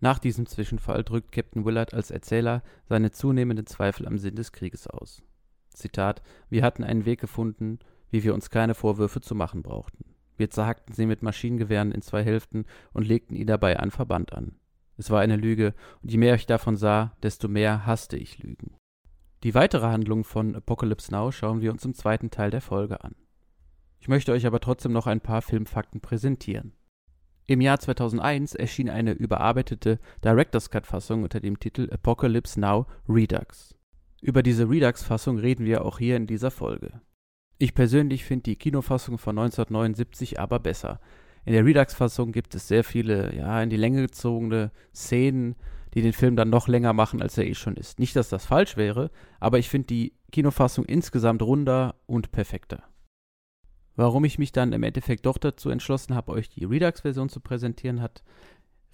Nach 0.00 0.18
diesem 0.18 0.46
Zwischenfall 0.46 1.04
drückt 1.04 1.30
Captain 1.30 1.64
Willard 1.64 1.94
als 1.94 2.10
Erzähler 2.10 2.64
seine 2.84 3.12
zunehmenden 3.12 3.66
Zweifel 3.66 4.04
am 4.04 4.18
Sinn 4.18 4.34
des 4.34 4.50
Krieges 4.50 4.88
aus. 4.88 5.22
Zitat: 5.68 6.22
Wir 6.50 6.64
hatten 6.64 6.82
einen 6.82 7.04
Weg 7.04 7.20
gefunden, 7.20 7.78
wie 8.10 8.24
wir 8.24 8.34
uns 8.34 8.50
keine 8.50 8.74
Vorwürfe 8.74 9.20
zu 9.20 9.36
machen 9.36 9.62
brauchten. 9.62 10.06
Wir 10.36 10.50
zerhackten 10.50 10.92
sie 10.92 11.06
mit 11.06 11.22
Maschinengewehren 11.22 11.92
in 11.92 12.02
zwei 12.02 12.24
Hälften 12.24 12.64
und 12.92 13.06
legten 13.06 13.36
ihn 13.36 13.46
dabei 13.46 13.78
einen 13.78 13.92
Verband 13.92 14.32
an. 14.32 14.56
Es 14.96 15.08
war 15.08 15.20
eine 15.20 15.36
Lüge, 15.36 15.74
und 16.02 16.10
je 16.10 16.18
mehr 16.18 16.34
ich 16.34 16.46
davon 16.46 16.76
sah, 16.76 17.16
desto 17.22 17.46
mehr 17.46 17.86
hasste 17.86 18.16
ich 18.16 18.42
Lügen. 18.42 18.74
Die 19.44 19.54
weitere 19.54 19.86
Handlung 19.86 20.24
von 20.24 20.56
Apocalypse 20.56 21.12
Now 21.12 21.30
schauen 21.30 21.60
wir 21.60 21.70
uns 21.70 21.84
im 21.84 21.94
zweiten 21.94 22.32
Teil 22.32 22.50
der 22.50 22.60
Folge 22.60 23.04
an. 23.04 23.14
Ich 24.04 24.08
möchte 24.08 24.32
euch 24.32 24.44
aber 24.44 24.60
trotzdem 24.60 24.92
noch 24.92 25.06
ein 25.06 25.22
paar 25.22 25.40
Filmfakten 25.40 26.02
präsentieren. 26.02 26.74
Im 27.46 27.62
Jahr 27.62 27.80
2001 27.80 28.54
erschien 28.54 28.90
eine 28.90 29.12
überarbeitete 29.12 29.98
Director's 30.22 30.68
Cut-Fassung 30.68 31.22
unter 31.22 31.40
dem 31.40 31.58
Titel 31.58 31.88
Apocalypse 31.90 32.60
Now 32.60 32.86
Redux. 33.08 33.74
Über 34.20 34.42
diese 34.42 34.68
Redux-Fassung 34.68 35.38
reden 35.38 35.64
wir 35.64 35.86
auch 35.86 35.98
hier 35.98 36.18
in 36.18 36.26
dieser 36.26 36.50
Folge. 36.50 37.00
Ich 37.56 37.72
persönlich 37.72 38.26
finde 38.26 38.42
die 38.42 38.56
Kinofassung 38.56 39.16
von 39.16 39.38
1979 39.38 40.38
aber 40.38 40.58
besser. 40.58 41.00
In 41.46 41.54
der 41.54 41.64
Redux-Fassung 41.64 42.30
gibt 42.30 42.54
es 42.54 42.68
sehr 42.68 42.84
viele, 42.84 43.34
ja, 43.34 43.62
in 43.62 43.70
die 43.70 43.78
Länge 43.78 44.02
gezogene 44.02 44.70
Szenen, 44.94 45.56
die 45.94 46.02
den 46.02 46.12
Film 46.12 46.36
dann 46.36 46.50
noch 46.50 46.68
länger 46.68 46.92
machen, 46.92 47.22
als 47.22 47.38
er 47.38 47.46
eh 47.46 47.54
schon 47.54 47.78
ist. 47.78 47.98
Nicht, 47.98 48.16
dass 48.16 48.28
das 48.28 48.44
falsch 48.44 48.76
wäre, 48.76 49.10
aber 49.40 49.58
ich 49.58 49.70
finde 49.70 49.86
die 49.86 50.12
Kinofassung 50.30 50.84
insgesamt 50.84 51.40
runder 51.40 51.94
und 52.04 52.32
perfekter. 52.32 52.82
Warum 53.96 54.24
ich 54.24 54.38
mich 54.38 54.52
dann 54.52 54.72
im 54.72 54.82
Endeffekt 54.82 55.26
doch 55.26 55.38
dazu 55.38 55.70
entschlossen 55.70 56.14
habe, 56.14 56.32
euch 56.32 56.48
die 56.48 56.64
Redux-Version 56.64 57.28
zu 57.28 57.40
präsentieren, 57.40 58.00
hat 58.00 58.24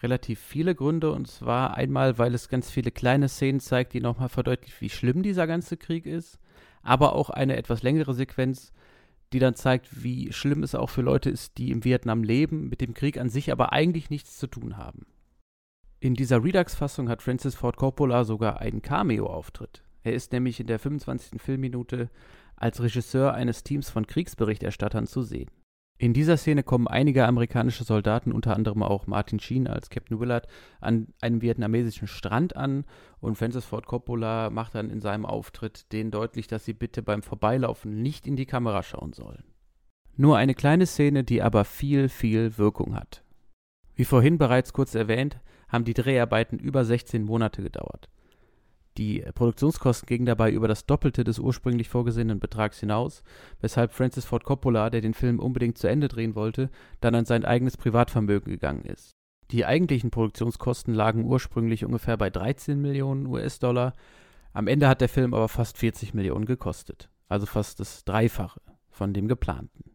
relativ 0.03 0.41
viele 0.41 0.75
Gründe. 0.75 1.13
Und 1.13 1.27
zwar 1.27 1.75
einmal, 1.75 2.19
weil 2.19 2.35
es 2.35 2.49
ganz 2.49 2.71
viele 2.71 2.91
kleine 2.91 3.29
Szenen 3.29 3.61
zeigt, 3.61 3.95
die 3.95 4.01
nochmal 4.01 4.29
verdeutlicht, 4.29 4.81
wie 4.81 4.91
schlimm 4.91 5.23
dieser 5.23 5.47
ganze 5.47 5.77
Krieg 5.77 6.07
ist. 6.07 6.39
Aber 6.83 7.15
auch 7.15 7.31
eine 7.31 7.57
etwas 7.57 7.83
längere 7.83 8.15
Sequenz, 8.15 8.73
die 9.33 9.39
dann 9.39 9.55
zeigt, 9.55 10.03
wie 10.03 10.33
schlimm 10.33 10.63
es 10.63 10.75
auch 10.75 10.91
für 10.91 11.03
Leute 11.03 11.31
ist, 11.31 11.59
die 11.59 11.71
im 11.71 11.85
Vietnam 11.85 12.23
leben, 12.23 12.69
mit 12.69 12.81
dem 12.81 12.95
Krieg 12.95 13.19
an 13.19 13.29
sich 13.29 13.53
aber 13.53 13.73
eigentlich 13.73 14.11
nichts 14.11 14.39
zu 14.39 14.47
tun 14.47 14.77
haben. 14.77 15.07
In 16.01 16.15
dieser 16.15 16.43
Redux-Fassung 16.43 17.09
hat 17.09 17.23
Francis 17.23 17.55
Ford 17.55 17.77
Coppola 17.77 18.25
sogar 18.25 18.61
einen 18.61 18.83
Cameo-Auftritt. 18.83 19.83
Er 20.03 20.15
ist 20.15 20.33
nämlich 20.33 20.59
in 20.59 20.67
der 20.67 20.79
25. 20.79 21.41
Filmminute 21.41 22.09
als 22.61 22.81
Regisseur 22.81 23.35
eines 23.35 23.65
Teams 23.65 23.91
von 23.91 24.07
Kriegsberichterstattern 24.07 25.09
zu 25.09 25.23
sehen. 25.23 25.51
In 25.99 26.15
dieser 26.15 26.39
Szene 26.39 26.63
kommen 26.63 26.89
einige 26.89 27.27
amerikanische 27.27 27.85
Soldaten, 27.85 28.33
unter 28.33 28.57
anderem 28.57 28.83
auch 28.83 29.07
Martin 29.07 29.39
Sheen 29.39 29.67
als 29.67 29.91
Captain 29.91 30.19
Willard, 30.19 30.47
an 30.81 31.09
einem 31.21 31.43
vietnamesischen 31.43 32.09
Strand 32.09 32.57
an 32.57 32.87
und 33.21 33.37
Francis 33.37 33.67
Ford 33.67 33.85
Coppola 33.85 34.49
macht 34.49 34.75
dann 34.75 34.89
in 34.89 35.03
seinem 35.03 35.27
Auftritt 35.27 35.93
denen 35.93 36.11
deutlich, 36.11 36.47
dass 36.47 36.65
sie 36.65 36.73
bitte 36.73 37.03
beim 37.03 37.23
Vorbeilaufen 37.23 38.01
nicht 38.01 38.27
in 38.27 38.37
die 38.37 38.47
Kamera 38.47 38.83
schauen 38.83 39.13
sollen. 39.13 39.45
Nur 40.17 40.39
eine 40.39 40.55
kleine 40.55 40.87
Szene, 40.87 41.23
die 41.23 41.43
aber 41.43 41.67
viel, 41.67 42.09
viel 42.09 42.57
Wirkung 42.57 42.95
hat. 42.95 43.23
Wie 43.95 44.07
vorhin 44.07 44.39
bereits 44.39 44.73
kurz 44.73 44.95
erwähnt, 44.95 45.39
haben 45.69 45.85
die 45.85 45.93
Dreharbeiten 45.93 46.59
über 46.59 46.87
16 46.87 47.25
Monate 47.25 47.63
gedauert. 47.63 48.09
Die 48.99 49.25
Produktionskosten 49.35 50.07
gingen 50.07 50.27
dabei 50.27 50.51
über 50.51 50.69
das 50.69 50.85
Doppelte 50.85 51.25
des 51.25 51.39
ursprünglich 51.39 51.89
vorgesehenen 51.89 52.41
Betrags 52.41 52.81
hinaus, 52.81 53.23
weshalb 53.61 53.93
Francis 53.93 54.25
Ford 54.25 54.45
Coppola, 54.45 54.91
der 54.91 55.01
den 55.01 55.15
Film 55.15 55.39
unbedingt 55.39 55.79
zu 55.79 55.89
Ende 55.89 56.09
drehen 56.09 56.35
wollte, 56.35 56.71
dann 57.01 57.15
an 57.15 57.25
sein 57.25 57.45
eigenes 57.45 57.77
Privatvermögen 57.77 58.53
gegangen 58.53 58.85
ist. 58.85 59.13
Die 59.53 59.65
eigentlichen 59.65 60.11
Produktionskosten 60.11 60.95
lagen 60.95 61.25
ursprünglich 61.25 61.85
ungefähr 61.85 62.17
bei 62.17 62.31
13 62.31 62.81
Millionen 62.81 63.27
US-Dollar, 63.27 63.95
am 64.53 64.67
Ende 64.67 64.89
hat 64.89 65.01
der 65.01 65.09
Film 65.09 65.35
aber 65.35 65.49
fast 65.49 65.79
40 65.79 66.15
Millionen 66.15 66.45
gekostet, 66.45 67.09
also 67.29 67.47
fast 67.47 67.79
das 67.79 68.05
Dreifache 68.05 68.61
von 68.89 69.13
dem 69.13 69.29
geplanten. 69.29 69.90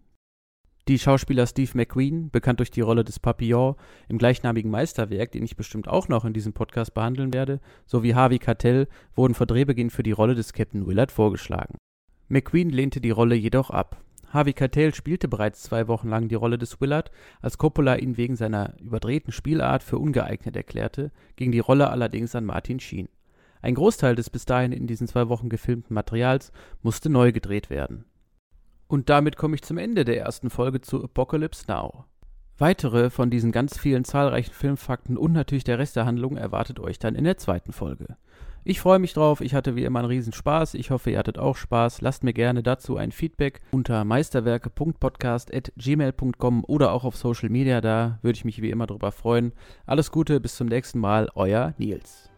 Die 0.87 0.99
Schauspieler 0.99 1.47
Steve 1.47 1.71
McQueen, 1.73 2.29
bekannt 2.29 2.59
durch 2.59 2.69
die 2.69 2.81
Rolle 2.81 3.03
des 3.03 3.19
Papillon 3.19 3.73
im 4.07 4.19
gleichnamigen 4.19 4.69
Meisterwerk, 4.69 5.31
den 5.31 5.43
ich 5.43 5.55
bestimmt 5.55 5.87
auch 5.87 6.09
noch 6.09 6.25
in 6.25 6.33
diesem 6.33 6.53
Podcast 6.53 6.93
behandeln 6.93 7.33
werde, 7.33 7.59
sowie 7.87 8.13
Harvey 8.13 8.37
Keitel 8.37 8.87
wurden 9.15 9.33
vor 9.33 9.47
Drehbeginn 9.47 9.89
für 9.89 10.03
die 10.03 10.11
Rolle 10.11 10.35
des 10.35 10.53
Captain 10.53 10.85
Willard 10.85 11.11
vorgeschlagen. 11.11 11.79
McQueen 12.27 12.69
lehnte 12.69 13.01
die 13.01 13.09
Rolle 13.09 13.33
jedoch 13.33 13.71
ab. 13.71 13.99
Harvey 14.29 14.53
Keitel 14.53 14.93
spielte 14.93 15.27
bereits 15.27 15.63
zwei 15.63 15.87
Wochen 15.87 16.07
lang 16.07 16.27
die 16.27 16.35
Rolle 16.35 16.59
des 16.59 16.79
Willard, 16.79 17.09
als 17.41 17.57
Coppola 17.57 17.95
ihn 17.95 18.17
wegen 18.17 18.35
seiner 18.35 18.79
überdrehten 18.79 19.31
Spielart 19.31 19.81
für 19.81 19.97
ungeeignet 19.97 20.55
erklärte, 20.55 21.11
ging 21.35 21.51
die 21.51 21.57
Rolle 21.57 21.89
allerdings 21.89 22.35
an 22.35 22.45
Martin 22.45 22.79
Sheen. 22.79 23.09
Ein 23.63 23.73
Großteil 23.73 24.13
des 24.13 24.29
bis 24.29 24.45
dahin 24.45 24.71
in 24.71 24.85
diesen 24.85 25.07
zwei 25.07 25.29
Wochen 25.29 25.49
gefilmten 25.49 25.95
Materials 25.95 26.51
musste 26.83 27.09
neu 27.09 27.31
gedreht 27.31 27.71
werden. 27.71 28.05
Und 28.87 29.09
damit 29.09 29.37
komme 29.37 29.55
ich 29.55 29.63
zum 29.63 29.77
Ende 29.77 30.05
der 30.05 30.19
ersten 30.19 30.49
Folge 30.49 30.81
zu 30.81 31.03
Apocalypse 31.03 31.65
Now. 31.67 32.05
Weitere 32.57 33.09
von 33.09 33.29
diesen 33.29 33.51
ganz 33.51 33.77
vielen 33.77 34.05
zahlreichen 34.05 34.53
Filmfakten 34.53 35.17
und 35.17 35.33
natürlich 35.33 35.65
der 35.65 35.77
Rest 35.77 35.97
der 35.97 36.05
Handlung 36.05 36.37
erwartet 36.37 36.79
euch 36.79 36.99
dann 36.99 37.15
in 37.15 37.25
der 37.25 37.37
zweiten 37.37 37.73
Folge. 37.73 38.15
Ich 38.67 38.79
freue 38.79 38.97
mich 38.97 39.13
drauf, 39.13 39.41
ich 39.41 39.53
hatte 39.53 39.75
wie 39.75 39.83
immer 39.83 39.99
einen 39.99 40.07
Riesenspaß, 40.07 40.73
ich 40.73 40.89
hoffe 40.89 41.11
ihr 41.11 41.19
hattet 41.19 41.37
auch 41.37 41.55
Spaß. 41.55 42.01
Lasst 42.01 42.23
mir 42.23 42.33
gerne 42.33 42.63
dazu 42.63 42.97
ein 42.97 43.11
Feedback 43.11 43.61
unter 43.71 44.03
meisterwerke.podcast.gmail.com 44.05 46.63
oder 46.65 46.91
auch 46.93 47.03
auf 47.03 47.15
Social 47.15 47.49
Media, 47.49 47.79
da 47.81 48.17
würde 48.21 48.37
ich 48.37 48.45
mich 48.45 48.61
wie 48.61 48.69
immer 48.71 48.87
drüber 48.87 49.11
freuen. 49.11 49.53
Alles 49.85 50.11
Gute, 50.11 50.39
bis 50.39 50.55
zum 50.55 50.65
nächsten 50.67 50.99
Mal, 50.99 51.29
euer 51.35 51.75
Nils. 51.77 52.31